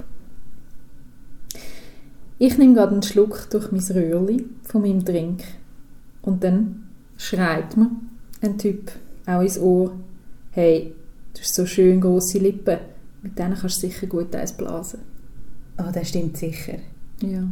Ich 2.38 2.56
nehme 2.56 2.74
gerade 2.74 2.92
einen 2.92 3.02
Schluck 3.02 3.48
durch 3.50 3.70
mein 3.72 3.82
Röhrli 3.82 4.46
von 4.70 4.82
meinem 4.82 5.04
Drink 5.04 5.42
und 6.22 6.44
dann 6.44 6.84
schreit 7.16 7.76
mir 7.76 7.90
ein 8.40 8.56
Typ 8.56 8.92
auch 9.26 9.40
ins 9.42 9.58
Ohr, 9.58 9.92
hey, 10.52 10.94
du 11.34 11.40
hast 11.40 11.54
so 11.54 11.66
schön 11.66 12.00
grosse 12.00 12.38
Lippen, 12.38 12.78
mit 13.22 13.38
denen 13.38 13.54
kannst 13.54 13.82
du 13.82 13.88
sicher 13.88 14.06
gut 14.06 14.34
eins 14.34 14.52
blasen. 14.52 15.00
Ah, 15.76 15.90
das 15.90 16.08
stimmt 16.08 16.36
sicher. 16.36 16.78
Ja. 17.20 17.42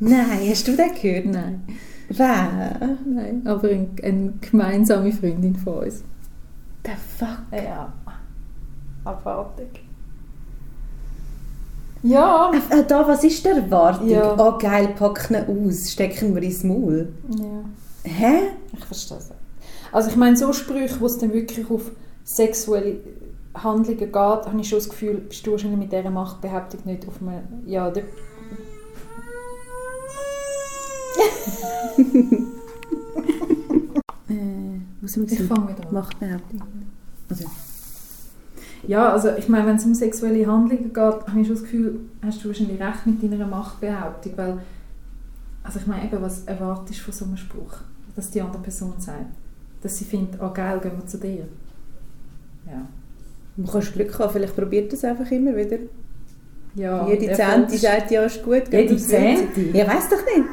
Nein, 0.00 0.48
hast 0.48 0.66
du 0.66 0.76
das 0.76 1.00
gehört? 1.00 1.26
Nein, 1.26 1.62
Wer? 2.08 2.98
nein, 3.06 3.46
aber 3.46 3.68
ein, 3.68 3.90
eine 4.02 4.32
gemeinsame 4.40 5.12
Freundin 5.12 5.54
von 5.54 5.84
uns. 5.84 6.02
The 6.84 6.92
fuck? 7.16 7.38
Ja, 7.52 7.92
abartig. 9.04 9.84
Ja, 12.02 12.50
Ah, 12.70 12.82
da, 12.82 13.06
was 13.06 13.22
ist 13.24 13.44
die 13.44 13.48
Erwartung? 13.48 14.08
Ja. 14.08 14.34
Oh, 14.38 14.58
geil, 14.58 14.88
packen 14.98 15.36
aus, 15.36 15.90
stecken 15.92 16.34
wir 16.34 16.42
ins 16.42 16.64
Maul. 16.64 17.12
ja. 17.28 17.64
Hä? 18.04 18.34
Ich 18.76 18.84
verstehe 18.84 19.18
es. 19.18 19.30
Also 19.92 20.10
ich 20.10 20.16
meine, 20.16 20.36
so 20.36 20.52
Sprüche, 20.52 20.98
wo 21.00 21.06
es 21.06 21.18
dann 21.18 21.32
wirklich 21.32 21.70
auf 21.70 21.92
sexuelle 22.24 22.96
Handlungen 23.54 23.98
geht, 23.98 24.14
habe 24.16 24.60
ich 24.60 24.68
schon 24.68 24.78
das 24.78 24.88
Gefühl, 24.88 25.18
bist 25.18 25.46
du 25.46 25.52
wahrscheinlich 25.52 25.78
mit 25.78 25.92
dieser 25.92 26.10
Machtbehauptung 26.10 26.80
nicht 26.84 27.06
auf 27.06 27.14
einem... 27.22 27.42
Ja, 27.66 27.90
der, 27.90 28.02
Äh, 34.28 34.80
was 35.02 35.16
wir 35.16 35.24
ich 35.24 35.42
fange 35.42 35.68
wieder 35.76 35.86
an. 35.88 35.94
Machtbehauptung. 35.94 36.62
Also, 37.28 37.44
Ja, 38.86 39.12
also 39.12 39.30
ich 39.36 39.48
meine, 39.48 39.66
wenn 39.66 39.76
es 39.76 39.84
um 39.84 39.94
sexuelle 39.94 40.46
Handlungen 40.46 40.92
geht, 40.92 40.96
habe 40.96 41.40
ich 41.40 41.46
schon 41.46 41.56
das 41.56 41.62
Gefühl, 41.62 42.00
hast 42.24 42.42
du 42.42 42.48
wahrscheinlich 42.48 42.80
recht 42.80 43.06
mit 43.06 43.22
deiner 43.22 43.46
Machtbehauptung, 43.46 44.32
weil... 44.36 44.58
Also 45.62 45.78
ich 45.78 45.86
meine, 45.86 46.06
eben, 46.06 46.20
was 46.20 46.44
erwartest 46.44 46.98
du 46.98 47.04
von 47.04 47.14
so 47.14 47.24
einem 47.24 47.36
Spruch? 47.36 47.74
Dass 48.16 48.30
die 48.30 48.40
andere 48.40 48.62
Person 48.62 48.94
sagt. 48.98 49.26
Dass 49.80 49.96
sie 49.96 50.04
findet, 50.04 50.40
oh 50.42 50.50
geil, 50.52 50.80
gehen 50.80 50.92
wir 50.96 51.06
zu 51.06 51.18
dir. 51.18 51.46
Ja. 52.66 52.86
du 53.56 53.70
kannst 53.70 53.92
Glück 53.92 54.18
haben, 54.18 54.32
vielleicht 54.32 54.56
probiert 54.56 54.92
das 54.92 55.04
einfach 55.04 55.30
immer 55.30 55.56
wieder. 55.56 55.78
ja 56.74 57.06
Jede 57.08 57.32
Zehnte 57.32 57.76
sagt, 57.76 58.10
ja, 58.10 58.24
ist 58.24 58.42
gut. 58.42 58.64
Jede. 58.72 58.96
Zehnte? 58.96 59.60
Ja, 59.72 59.86
weiss 59.86 60.08
doch 60.08 60.24
nicht. 60.24 60.48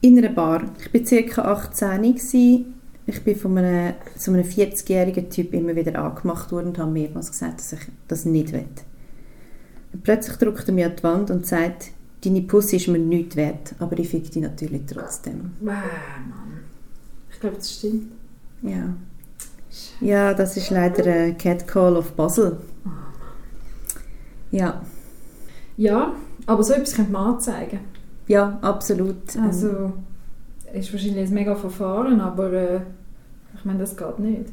In 0.00 0.18
einer 0.18 0.28
Bar. 0.28 0.62
Ich 0.92 1.36
war 1.36 1.44
ca. 1.44 1.52
18. 1.52 2.02
gewesen. 2.02 2.77
Ich 3.10 3.24
bin 3.24 3.36
von 3.36 3.56
einem, 3.56 3.94
so 4.16 4.30
einem 4.32 4.44
40-jährigen 4.44 5.30
Typ 5.30 5.54
immer 5.54 5.74
wieder 5.74 5.98
angemacht 5.98 6.52
worden 6.52 6.68
und 6.68 6.78
habe 6.78 6.90
mehrmals 6.90 7.30
gesagt, 7.30 7.58
dass 7.58 7.72
ich 7.72 7.80
das 8.06 8.26
nicht 8.26 8.52
will. 8.52 8.66
Und 9.94 10.04
plötzlich 10.04 10.36
drückt 10.36 10.68
er 10.68 10.74
mich 10.74 10.84
an 10.84 10.94
die 10.94 11.02
Wand 11.02 11.30
und 11.30 11.46
sagt, 11.46 11.86
deine 12.22 12.42
Pussy 12.42 12.76
ist 12.76 12.88
mir 12.88 12.98
nichts 12.98 13.34
wert, 13.36 13.74
aber 13.78 13.98
ich 13.98 14.10
fick 14.10 14.30
dich 14.30 14.42
natürlich 14.42 14.82
trotzdem. 14.86 15.52
Wow, 15.60 15.68
Mann. 15.68 16.60
Ich 17.32 17.40
glaube, 17.40 17.56
das 17.56 17.72
stimmt. 17.72 18.12
Ja. 18.60 18.94
Ja, 20.02 20.34
das 20.34 20.58
ist 20.58 20.68
leider 20.68 21.10
ein 21.10 21.38
Catcall 21.38 21.96
of 21.96 22.12
Basel. 22.12 22.58
Ja, 24.50 24.82
Ja, 25.78 26.12
aber 26.44 26.62
so 26.62 26.74
etwas 26.74 26.94
könnte 26.94 27.12
man 27.12 27.34
anzeigen. 27.34 27.80
ja, 28.26 28.58
absolut. 28.60 29.34
Also, 29.42 29.94
ist 30.74 30.92
wahrscheinlich 30.92 31.28
ein 31.28 31.34
mega 31.34 31.54
Verfahren, 31.54 32.20
aber 32.20 32.52
äh, 32.52 32.80
ich 33.58 33.64
meine, 33.64 33.80
das 33.80 33.96
geht 33.96 34.18
nicht. 34.18 34.52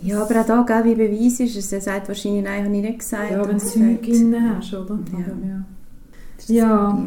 Ja, 0.00 0.22
aber 0.22 0.40
auch 0.40 0.46
da, 0.46 0.62
gell, 0.62 0.84
wie 0.84 0.94
Beweis 0.94 1.40
ist 1.40 1.56
es. 1.56 1.72
Er 1.72 1.80
sagt 1.80 2.08
wahrscheinlich, 2.08 2.44
nein, 2.44 2.64
habe 2.64 2.74
ich 2.74 2.82
nicht 2.82 2.98
gesagt. 2.98 3.30
Ja, 3.30 3.48
wenn 3.48 3.58
du 3.58 3.64
sie 3.64 3.78
Zeug 3.78 4.04
sagt, 4.04 4.08
innen 4.08 4.56
hast, 4.56 4.74
oder? 4.74 4.98
Ja. 5.12 5.18
Ja. 5.48 5.64
Ja. 6.46 6.98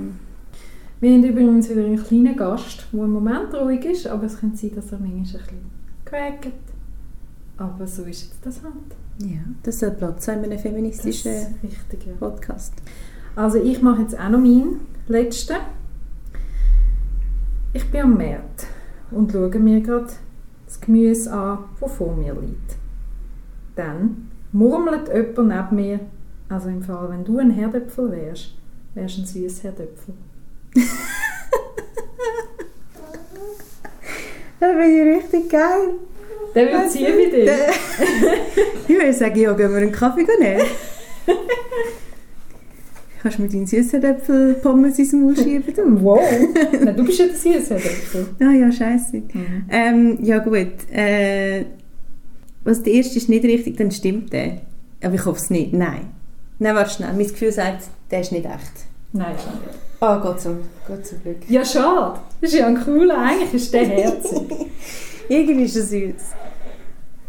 Wir 0.99 1.13
haben 1.13 1.23
übrigens 1.23 1.69
wieder 1.69 1.85
einen 1.85 2.03
kleinen 2.03 2.35
Gast, 2.35 2.87
der 2.91 3.03
im 3.03 3.11
Moment 3.11 3.53
ruhig 3.53 3.85
ist, 3.85 4.07
aber 4.07 4.23
es 4.23 4.39
könnte 4.39 4.57
sein, 4.57 4.71
dass 4.75 4.91
er 4.91 4.97
manchmal 4.97 5.17
ein 5.17 5.23
bisschen 5.23 5.41
quäkt. 6.05 6.53
Aber 7.57 7.85
so 7.85 8.03
ist 8.03 8.23
jetzt 8.23 8.43
das 8.43 8.63
halt. 8.63 8.73
Ja, 9.19 9.39
das 9.63 9.79
soll 9.79 9.91
Platz 9.91 10.27
haben 10.27 10.43
in 10.43 10.51
einem 10.51 10.59
feministischen 10.59 11.31
ist 11.31 11.49
richtig, 11.63 12.05
ja. 12.05 12.13
Podcast. 12.19 12.73
Also 13.35 13.59
ich 13.59 13.81
mache 13.81 14.01
jetzt 14.01 14.17
auch 14.17 14.29
noch 14.29 14.39
meinen 14.39 14.79
letzten. 15.07 15.57
Ich 17.73 17.85
bin 17.91 18.01
am 18.01 18.17
Markt 18.17 18.65
und 19.11 19.31
schaue 19.31 19.59
mir 19.59 19.81
gerade 19.81 20.07
das 20.77 20.85
Gemüse 20.85 21.31
an, 21.31 21.59
das 21.79 21.91
vor 21.93 22.15
mir 22.15 22.33
liegt. 22.33 22.75
Dann 23.75 24.29
murmelt 24.51 25.07
jemand 25.13 25.47
neben 25.47 25.75
mir, 25.75 25.99
also 26.49 26.69
im 26.69 26.81
Fall, 26.81 27.09
wenn 27.09 27.23
du 27.23 27.37
ein 27.39 27.51
Herdöpfel 27.51 28.11
wärst, 28.11 28.55
wärst 28.93 29.17
du 29.17 29.21
ein 29.21 29.25
süßes 29.25 29.63
Herdöpfel. 29.63 30.13
Das 34.59 34.71
finde 34.71 34.87
ich 34.87 35.23
richtig 35.23 35.51
geil. 35.51 35.93
Der 36.55 36.71
wird 36.71 36.91
ziehen 36.91 37.13
bei 37.15 37.29
dir. 37.29 37.53
ich 38.87 38.95
würde 38.95 39.13
sagen, 39.13 39.39
ja, 39.39 39.53
gehen 39.53 39.69
wir 39.69 39.77
einen 39.77 39.91
Kaffee 39.91 40.25
nehmen. 40.39 40.65
Kannst 43.21 43.37
du 43.37 43.41
mir 43.43 43.49
deinen 43.49 43.65
Süßerdäpfel-Pommes 43.65 44.99
ins 44.99 45.13
Maul 45.13 45.35
schieben? 45.35 45.73
Du? 45.75 45.81
Wow. 46.03 46.19
Nein, 46.83 46.95
du 46.95 47.03
bist 47.03 47.19
ja 47.19 47.25
der 47.25 47.35
Süßerdäpfel. 47.35 48.27
Ah 48.39 48.51
ja, 48.51 48.71
scheiße. 48.71 49.17
Mhm. 49.17 49.65
Ähm, 49.69 50.17
ja 50.21 50.37
gut. 50.39 50.91
Äh, 50.91 51.65
was 52.63 52.83
der 52.83 52.93
erste 52.93 53.17
ist 53.17 53.29
nicht 53.29 53.43
richtig, 53.43 53.77
dann 53.77 53.91
stimmt 53.91 54.33
der. 54.33 54.61
Aber 55.03 55.15
ich 55.15 55.25
hoffe 55.25 55.39
es 55.39 55.49
nicht. 55.49 55.73
Nein. 55.73 56.07
Nein, 56.59 56.75
warte 56.75 56.91
schnell. 56.91 57.13
Mein 57.13 57.27
Gefühl 57.27 57.51
sagt, 57.51 57.83
der 58.11 58.21
ist 58.21 58.31
nicht 58.31 58.45
echt. 58.45 58.87
Nein, 59.13 59.35
schon 59.41 59.53
nicht. 59.61 59.79
Ah, 59.99 60.17
Gott 60.17 60.41
zum, 60.41 60.57
Gott 60.87 61.05
zum 61.05 61.21
Glück. 61.21 61.37
Ja, 61.49 61.65
schade. 61.65 62.19
Das 62.41 62.51
ist 62.51 62.59
ja 62.59 62.67
ein 62.67 62.83
cooler. 62.83 63.17
Eigentlich 63.17 63.53
ist 63.53 63.73
der 63.73 63.85
herzig. 63.85 64.41
Irgendwie 65.29 65.63
ist 65.63 65.75
er 65.75 65.83
süß. 65.83 66.13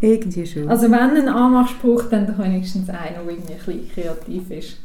Irgendwie 0.01 0.47
schon. 0.47 0.69
Also 0.69 0.91
wenn 0.91 0.99
ein 0.99 1.29
Anmachspruch, 1.29 2.05
dann 2.11 2.39
wenigstens 2.39 2.89
einer, 2.89 3.23
der 3.25 3.25
irgendwie 3.27 3.53
ein 3.53 3.59
bisschen 3.59 3.91
kreativ 3.93 4.51
ist. 4.51 4.77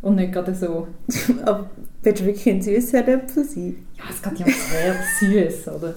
Und 0.00 0.16
nicht 0.16 0.32
gerade 0.32 0.54
so, 0.54 0.86
Aber 1.44 1.68
willst 2.02 2.22
du 2.22 2.26
wirklich 2.26 2.48
ein 2.48 2.62
süßer 2.62 3.06
Äpfel 3.06 3.44
sein? 3.44 3.86
ja, 3.96 4.04
es 4.10 4.22
geht 4.22 4.38
ja 4.38 4.46
ums 4.46 4.72
Herz, 4.72 4.96
süß, 5.20 5.68
oder? 5.68 5.94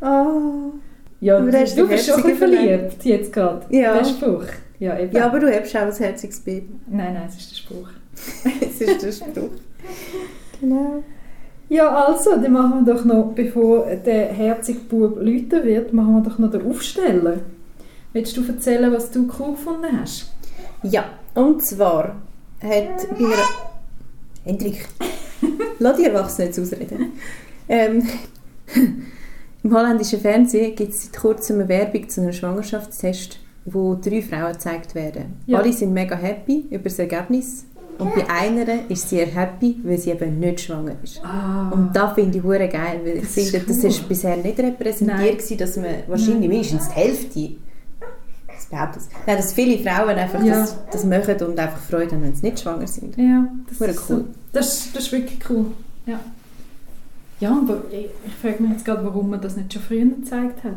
Oh. 0.00 0.72
Ja, 1.20 1.36
Aber 1.36 1.50
du, 1.50 1.76
du 1.76 1.88
bist 1.88 2.06
schon 2.06 2.34
verliebt 2.36 3.04
jetzt 3.04 3.32
gerade. 3.32 3.66
Ja. 3.68 3.98
Der 3.98 4.04
Spruch. 4.04 4.46
Ja, 4.78 4.98
eben. 4.98 5.14
Ja, 5.14 5.26
aber 5.26 5.40
du 5.40 5.54
hast 5.54 5.76
auch 5.76 5.80
ein 5.82 5.92
herziges 5.92 6.40
Baby. 6.40 6.70
Nein, 6.88 7.12
nein, 7.14 7.24
es 7.28 7.36
ist 7.36 7.50
der 7.50 7.56
Spruch. 7.56 7.88
das 8.60 8.80
ist 8.80 9.02
der 9.02 9.12
Spruch. 9.12 9.50
Genau. 10.58 11.04
Ja, 11.68 12.06
also, 12.06 12.30
dann 12.30 12.52
machen 12.52 12.84
wir 12.84 12.94
doch 12.94 13.04
noch, 13.04 13.32
bevor 13.34 13.86
der 13.86 14.32
herzige 14.32 14.80
Bub 14.80 15.16
läuten 15.20 15.62
wird, 15.62 15.92
machen 15.92 16.14
wir 16.14 16.22
doch 16.22 16.38
noch 16.38 16.50
den 16.50 16.66
Aufsteller. 16.66 17.40
Willst 18.12 18.36
du 18.36 18.44
erzählen, 18.44 18.90
was 18.92 19.10
du 19.10 19.28
cool 19.38 19.52
gefunden 19.52 20.00
hast? 20.00 20.32
Ja, 20.82 21.04
und 21.34 21.64
zwar 21.64 22.16
hat 22.62 23.08
bei 23.10 23.24
einer... 23.24 23.48
Hendrik, 24.44 24.88
lass 25.78 25.96
die 25.96 26.04
Erwachsenen 26.04 26.48
jetzt 26.48 26.58
ausreden. 26.58 27.12
Ähm, 27.68 28.06
Im 29.62 29.74
holländischen 29.74 30.20
Fernsehen 30.20 30.74
gibt 30.74 30.92
es 30.92 31.04
seit 31.04 31.20
kurzem 31.20 31.56
eine 31.56 31.68
Werbung 31.68 32.08
zu 32.08 32.22
einem 32.22 32.32
Schwangerschaftstest, 32.32 33.38
wo 33.66 33.94
drei 33.94 34.22
Frauen 34.22 34.52
gezeigt 34.52 34.94
werden. 34.94 35.36
Ja. 35.46 35.58
Alle 35.58 35.72
sind 35.72 35.92
mega 35.92 36.16
happy 36.16 36.66
über 36.70 36.84
das 36.84 36.98
Ergebnis 36.98 37.66
und 37.98 38.14
bei 38.14 38.26
einer 38.30 38.88
ist 38.88 39.10
sie 39.10 39.18
happy, 39.18 39.76
weil 39.84 39.98
sie 39.98 40.10
eben 40.10 40.40
nicht 40.40 40.62
schwanger 40.62 40.96
ist. 41.02 41.22
Ah. 41.22 41.70
Und 41.70 41.94
das 41.94 42.14
finde 42.14 42.38
ich 42.38 42.44
hure 42.44 42.68
geil, 42.68 43.00
weil 43.04 43.16
ich 43.16 43.22
Das 43.22 43.36
ist 43.36 43.50
finde, 43.50 43.66
das 43.66 43.84
ist 43.84 44.08
bisher 44.08 44.36
nicht 44.38 44.58
repräsentiert 44.58 45.18
Nein. 45.18 45.36
gewesen, 45.36 45.58
dass 45.58 45.76
man 45.76 45.94
wahrscheinlich 46.08 46.48
mindestens 46.48 46.88
die 46.88 46.94
Hälfte 46.94 47.50
das 48.70 48.78
behauptet. 48.78 49.02
Nein, 49.26 49.36
dass 49.36 49.52
viele 49.52 49.78
Frauen 49.78 50.10
einfach 50.16 50.42
Ja. 50.44 50.60
das, 50.60 50.76
das 50.92 51.04
machen 51.04 51.34
und 51.46 51.58
einfach 51.58 51.78
Freude 51.80 52.12
haben, 52.14 52.22
wenn 52.22 52.34
sie 52.34 52.46
nicht 52.46 52.60
schwanger 52.60 52.86
sind. 52.86 53.16
Ja, 53.16 53.48
das 53.68 53.80
ist 53.80 54.10
cool. 54.10 54.16
so- 54.18 54.24
Das, 54.52 54.74
ist- 54.86 54.96
das 54.96 55.04
ist 55.04 55.12
wirklich 55.12 55.38
cool. 55.50 55.66
Ja. 56.06 56.20
Ja, 57.40 57.52
aber 57.52 57.82
ich, 57.90 58.06
ich 58.26 58.34
frage 58.34 58.62
mich 58.62 58.72
jetzt 58.72 58.84
gerade, 58.84 59.02
warum 59.04 59.30
man 59.30 59.40
das 59.40 59.56
nicht 59.56 59.72
schon 59.72 59.80
früher 59.82 60.04
gezeigt 60.04 60.62
hat. 60.62 60.74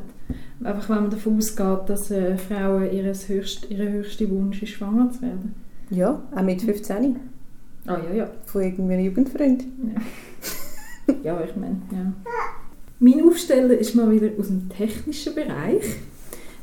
Einfach 0.63 0.89
wenn 0.89 1.01
man 1.01 1.11
davon 1.11 1.37
ausgeht, 1.37 1.79
dass 1.89 2.09
äh, 2.09 2.37
Frauen 2.37 2.89
ihres 2.89 3.27
höchst, 3.27 3.69
ihre 3.69 3.89
höchste 3.91 4.29
Wunsch 4.29 4.63
ist, 4.63 4.69
schwanger 4.69 5.11
zu 5.11 5.21
werden. 5.23 5.55
Ja, 5.89 6.21
auch 6.33 6.41
mit 6.41 6.61
15 6.61 7.17
Ah 7.85 7.97
ja, 8.09 8.15
ja. 8.15 8.29
von 8.45 8.61
irgendeinem 8.61 9.03
Jugendfreund. 9.05 9.65
Ja, 11.23 11.41
ich 11.41 11.55
meine, 11.57 11.81
ja. 11.91 12.13
Mein 12.99 13.27
Aufsteller 13.27 13.77
ist 13.77 13.93
mal 13.95 14.09
wieder 14.09 14.29
aus 14.39 14.47
dem 14.47 14.69
technischen 14.69 15.35
Bereich. 15.35 15.83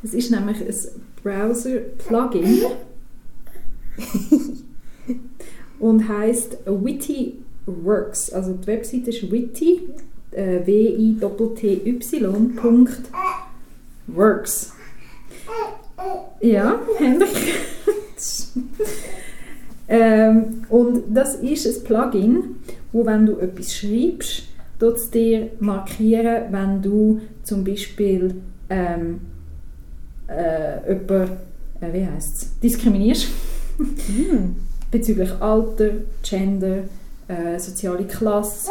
Es 0.02 0.14
ist 0.14 0.30
nämlich 0.30 0.62
ein 0.62 0.74
Browser-Plugin 1.22 2.62
und 5.78 6.08
heißt 6.08 6.58
Witty 6.66 7.38
Works. 7.66 8.30
Also 8.30 8.54
die 8.54 8.66
Webseite 8.66 9.10
ist 9.10 9.30
Witty, 9.30 9.88
äh, 10.32 10.66
w 10.66 10.88
i 10.88 11.16
t 11.56 11.80
y 11.84 12.56
Punkt 12.56 13.00
Works. 14.06 14.72
Ja, 16.40 16.80
Henrik. 16.98 17.28
ähm, 19.88 20.64
und 20.68 21.04
das 21.14 21.36
ist 21.36 21.66
ein 21.66 21.84
Plugin, 21.84 22.56
wo 22.92 23.04
wenn 23.04 23.26
du 23.26 23.38
etwas 23.38 23.74
schreibst, 23.74 24.44
es 24.80 25.10
dir 25.10 25.50
markieren, 25.60 26.44
wenn 26.50 26.80
du 26.80 27.20
zum 27.42 27.64
Beispiel 27.64 28.36
ähm, 28.70 29.20
äh, 30.30 30.88
jemanden, 30.88 31.36
äh, 31.80 31.92
wie 31.92 32.06
heisst's, 32.06 32.58
diskriminierst 32.62 33.28
Hm. 33.78 34.56
bezüglich 34.90 35.30
Alter, 35.40 35.90
Gender, 36.22 36.84
äh, 37.28 37.58
soziale 37.58 38.04
Klasse, 38.04 38.70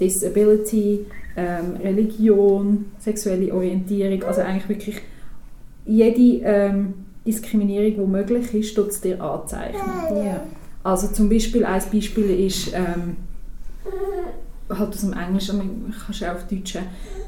Disability, 0.00 1.06
ähm, 1.36 1.76
Religion, 1.82 2.86
sexuelle 2.98 3.54
Orientierung, 3.54 4.22
also 4.24 4.40
eigentlich 4.40 4.68
wirklich 4.68 5.00
jede 5.86 6.44
ähm, 6.44 6.94
Diskriminierung, 7.26 8.06
die 8.06 8.10
möglich 8.10 8.54
ist, 8.54 8.74
tut 8.74 8.88
es 8.88 9.00
dir 9.00 9.20
anzeichnen. 9.22 10.24
Ja. 10.24 10.42
Also 10.82 11.08
zum 11.08 11.28
Beispiel, 11.28 11.64
ein 11.64 11.82
Beispiel 11.92 12.46
ist, 12.46 12.72
ähm, 12.74 13.16
halt 14.68 14.88
aus 14.88 15.00
dem 15.00 15.12
Englischen, 15.12 15.60
aber 15.60 15.68
kannst 16.06 16.20
du 16.20 16.26
auch 16.26 16.34
auf 16.34 16.46
Deutsch, 16.48 16.78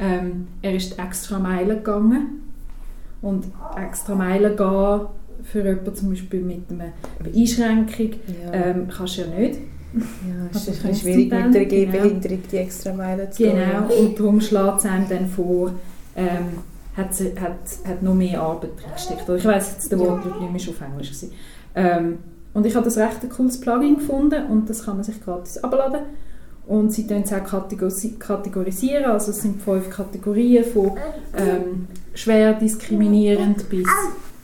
ähm, 0.01 0.49
er 0.62 0.75
ist 0.75 0.99
extra 0.99 1.38
Meilen 1.38 1.79
gegangen 1.79 2.42
und 3.22 3.44
extra 3.80 4.14
Meilen 4.14 4.56
gehen 4.56 5.00
für 5.44 5.62
jemanden 5.64 5.94
zum 5.94 6.11
Beispiel 6.11 6.40
mit 6.42 6.62
einer 6.70 6.92
Einschränkung 7.35 8.11
Ja. 8.44 8.52
ähm, 8.52 8.88
kannst 8.88 9.16
du 9.16 9.22
ja 9.22 9.26
nicht. 9.38 9.58
ja, 9.94 10.00
es 10.54 10.68
ist 10.68 10.85
ein 10.85 10.94
schwierig 10.94 11.30
du 11.30 11.35
mit 11.37 11.54
der 11.54 11.61
dann- 11.62 11.68
genau. 11.68 11.68
Gehbehinderung 11.92 12.38
die 12.50 12.56
extra 12.56 12.92
Meile 12.92 13.30
zu 13.30 13.42
gehen. 13.42 13.56
Genau, 13.56 13.94
und 14.00 14.18
darum 14.18 14.40
schlägt 14.40 14.78
es 14.78 14.85
einem 14.87 15.08
dann 15.08 15.26
vor, 15.28 15.72
ähm, 16.16 16.28
hat, 16.96 17.08
hat, 17.40 17.88
hat 17.88 18.02
noch 18.02 18.14
mehr 18.14 18.40
Arbeit 18.40 18.70
reingesteckt. 18.85 19.28
Ich 19.28 19.44
weiss 19.44 19.72
jetzt, 19.72 19.90
der. 19.90 19.98
Wortlaut 19.98 20.40
nicht 20.40 20.52
mehr 20.66 20.74
auf 20.74 20.80
Englisch. 20.80 21.08
Gewesen. 21.08 21.32
Ähm, 21.74 22.18
und 22.54 22.66
ich 22.66 22.74
habe 22.74 22.85
das 22.85 22.98
recht 22.98 23.22
ein 23.22 23.30
cooles 23.30 23.58
Plugin 23.61 23.96
gefunden 23.96 24.44
und 24.50 24.68
das 24.68 24.85
kann 24.85 24.96
man 24.96 25.04
sich 25.04 25.18
gratis 25.24 25.56
abladen. 25.64 26.00
Und 26.66 26.92
sie 26.92 27.06
können 27.06 27.22
es 27.24 27.32
auch 27.32 27.38
kategorisi- 27.38 28.18
kategorisieren, 28.18 29.06
also 29.06 29.30
es 29.32 29.40
sind 29.42 29.61
fünf 29.62 29.88
Kategorien 29.90 30.64
von 30.64 30.92
ähm, 31.37 31.88
schwer 32.14 32.55
diskriminierend 32.55 33.68
bis, 33.68 33.87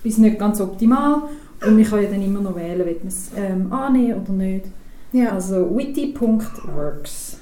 bis 0.03 0.19
nicht 0.19 0.39
ganz 0.39 0.61
optimal. 0.61 1.23
Und 1.67 1.75
man 1.75 1.85
kann 1.85 2.03
ja 2.03 2.09
dann 2.09 2.23
immer 2.23 2.41
noch 2.41 2.55
wählen, 2.57 2.81
ob 2.81 2.87
man 2.87 3.09
es 3.09 3.31
ähm, 3.37 3.73
annehmen 3.73 4.21
oder 4.23 4.33
nicht. 4.33 4.67
Ja. 5.13 5.33
Also 5.33 5.77
witty.works. 5.77 7.39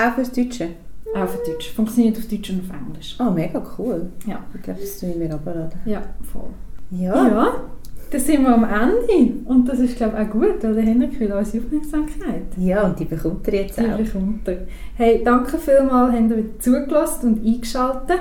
Auch 0.00 0.14
fürs 0.14 0.32
Deutsche. 0.32 0.68
Auch 1.14 1.22
auf 1.22 1.42
Deutsch. 1.44 1.72
Funktioniert 1.72 2.16
auf 2.18 2.26
Deutsch 2.28 2.50
und 2.50 2.60
auf 2.60 2.76
Englisch. 2.76 3.16
Oh, 3.20 3.30
mega 3.30 3.62
cool. 3.78 4.08
Ja. 4.26 4.44
Ich 4.54 4.62
glaube, 4.62 4.80
das 4.80 5.02
ich 5.02 5.16
mir 5.16 5.32
abladen. 5.34 5.70
Ja, 5.84 6.02
voll. 6.32 6.50
Ja. 6.90 7.28
Ja, 7.28 7.52
dann 8.10 8.20
sind 8.20 8.42
wir 8.42 8.54
am 8.54 8.64
Ende. 8.64 9.32
Und 9.44 9.68
das 9.68 9.78
ist, 9.80 9.96
glaube 9.96 10.16
ich, 10.20 10.28
auch 10.28 10.32
gut, 10.32 10.62
weil 10.62 10.74
der 10.74 10.82
Henrik 10.84 11.18
will 11.20 11.32
unsere 11.32 11.64
Aufmerksamkeit. 11.64 12.44
Ja, 12.56 12.84
und 12.86 12.98
die 12.98 13.04
bekommt 13.04 13.46
ihr 13.48 13.54
jetzt 13.62 13.78
Die 13.78 13.82
auch. 13.84 13.98
bekommt 13.98 14.48
er. 14.48 14.58
Hey, 14.94 15.22
danke 15.24 15.58
vielmals, 15.58 16.12
habt 16.14 16.30
ihr 16.30 16.36
wieder 16.38 16.58
zugelassen 16.58 17.34
und 17.34 17.46
eingeschaltet. 17.46 18.20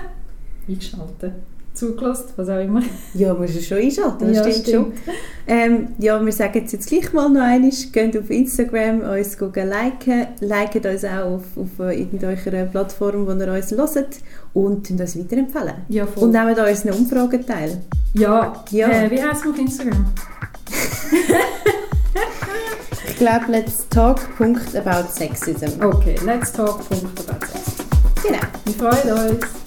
Eingeschaltet. 0.67 1.33
Zugelassen, 1.73 2.25
was 2.35 2.49
auch 2.49 2.59
immer. 2.59 2.81
Ja, 3.13 3.33
musst 3.35 3.55
du 3.55 3.61
schon 3.61 3.77
einschalten, 3.77 4.33
das 4.33 4.37
Ja, 4.37 4.51
stimmt, 4.51 4.67
schon. 4.67 4.93
Ähm, 5.47 5.87
ja, 5.99 6.23
wir 6.25 6.33
sagen 6.33 6.63
es 6.65 6.71
jetzt 6.71 6.87
gleich 6.89 7.13
mal 7.13 7.29
noch 7.29 7.41
einmal. 7.41 7.69
Geht 7.69 8.17
auf 8.17 8.29
Instagram, 8.31 9.01
uns 9.01 9.37
liken. 9.39 10.27
Liket 10.39 10.85
uns 10.87 11.05
auch 11.05 11.35
auf, 11.35 11.43
auf 11.55 11.79
irgendwelcher 11.79 12.65
Plattform, 12.65 13.27
wo 13.27 13.31
ihr 13.31 13.53
uns 13.53 13.71
hört. 13.71 14.07
Und 14.53 14.89
uns 14.89 15.19
weiterempfehlen. 15.19 15.73
Ja, 15.89 16.07
voll. 16.07 16.23
Und 16.23 16.31
nehmt 16.31 16.57
an 16.57 16.67
unseren 16.67 16.93
Umfragen 16.93 17.45
teil. 17.45 17.77
ja, 18.13 18.63
Ja. 18.71 18.89
Äh, 18.89 19.11
wie 19.11 19.21
heißt 19.21 19.45
es 19.45 19.51
auf 19.51 19.59
Instagram? 19.59 20.05
Ich 23.09 23.15
glaube, 23.17 23.45
let's 23.51 23.87
talk.aboutsexism. 23.89 25.81
Okay, 25.83 26.15
let's 26.23 26.51
talk. 26.51 26.81
About. 26.81 27.47
Genau. 28.21 28.39
Wir 28.65 28.73
freuen 28.75 29.31
uns. 29.37 29.66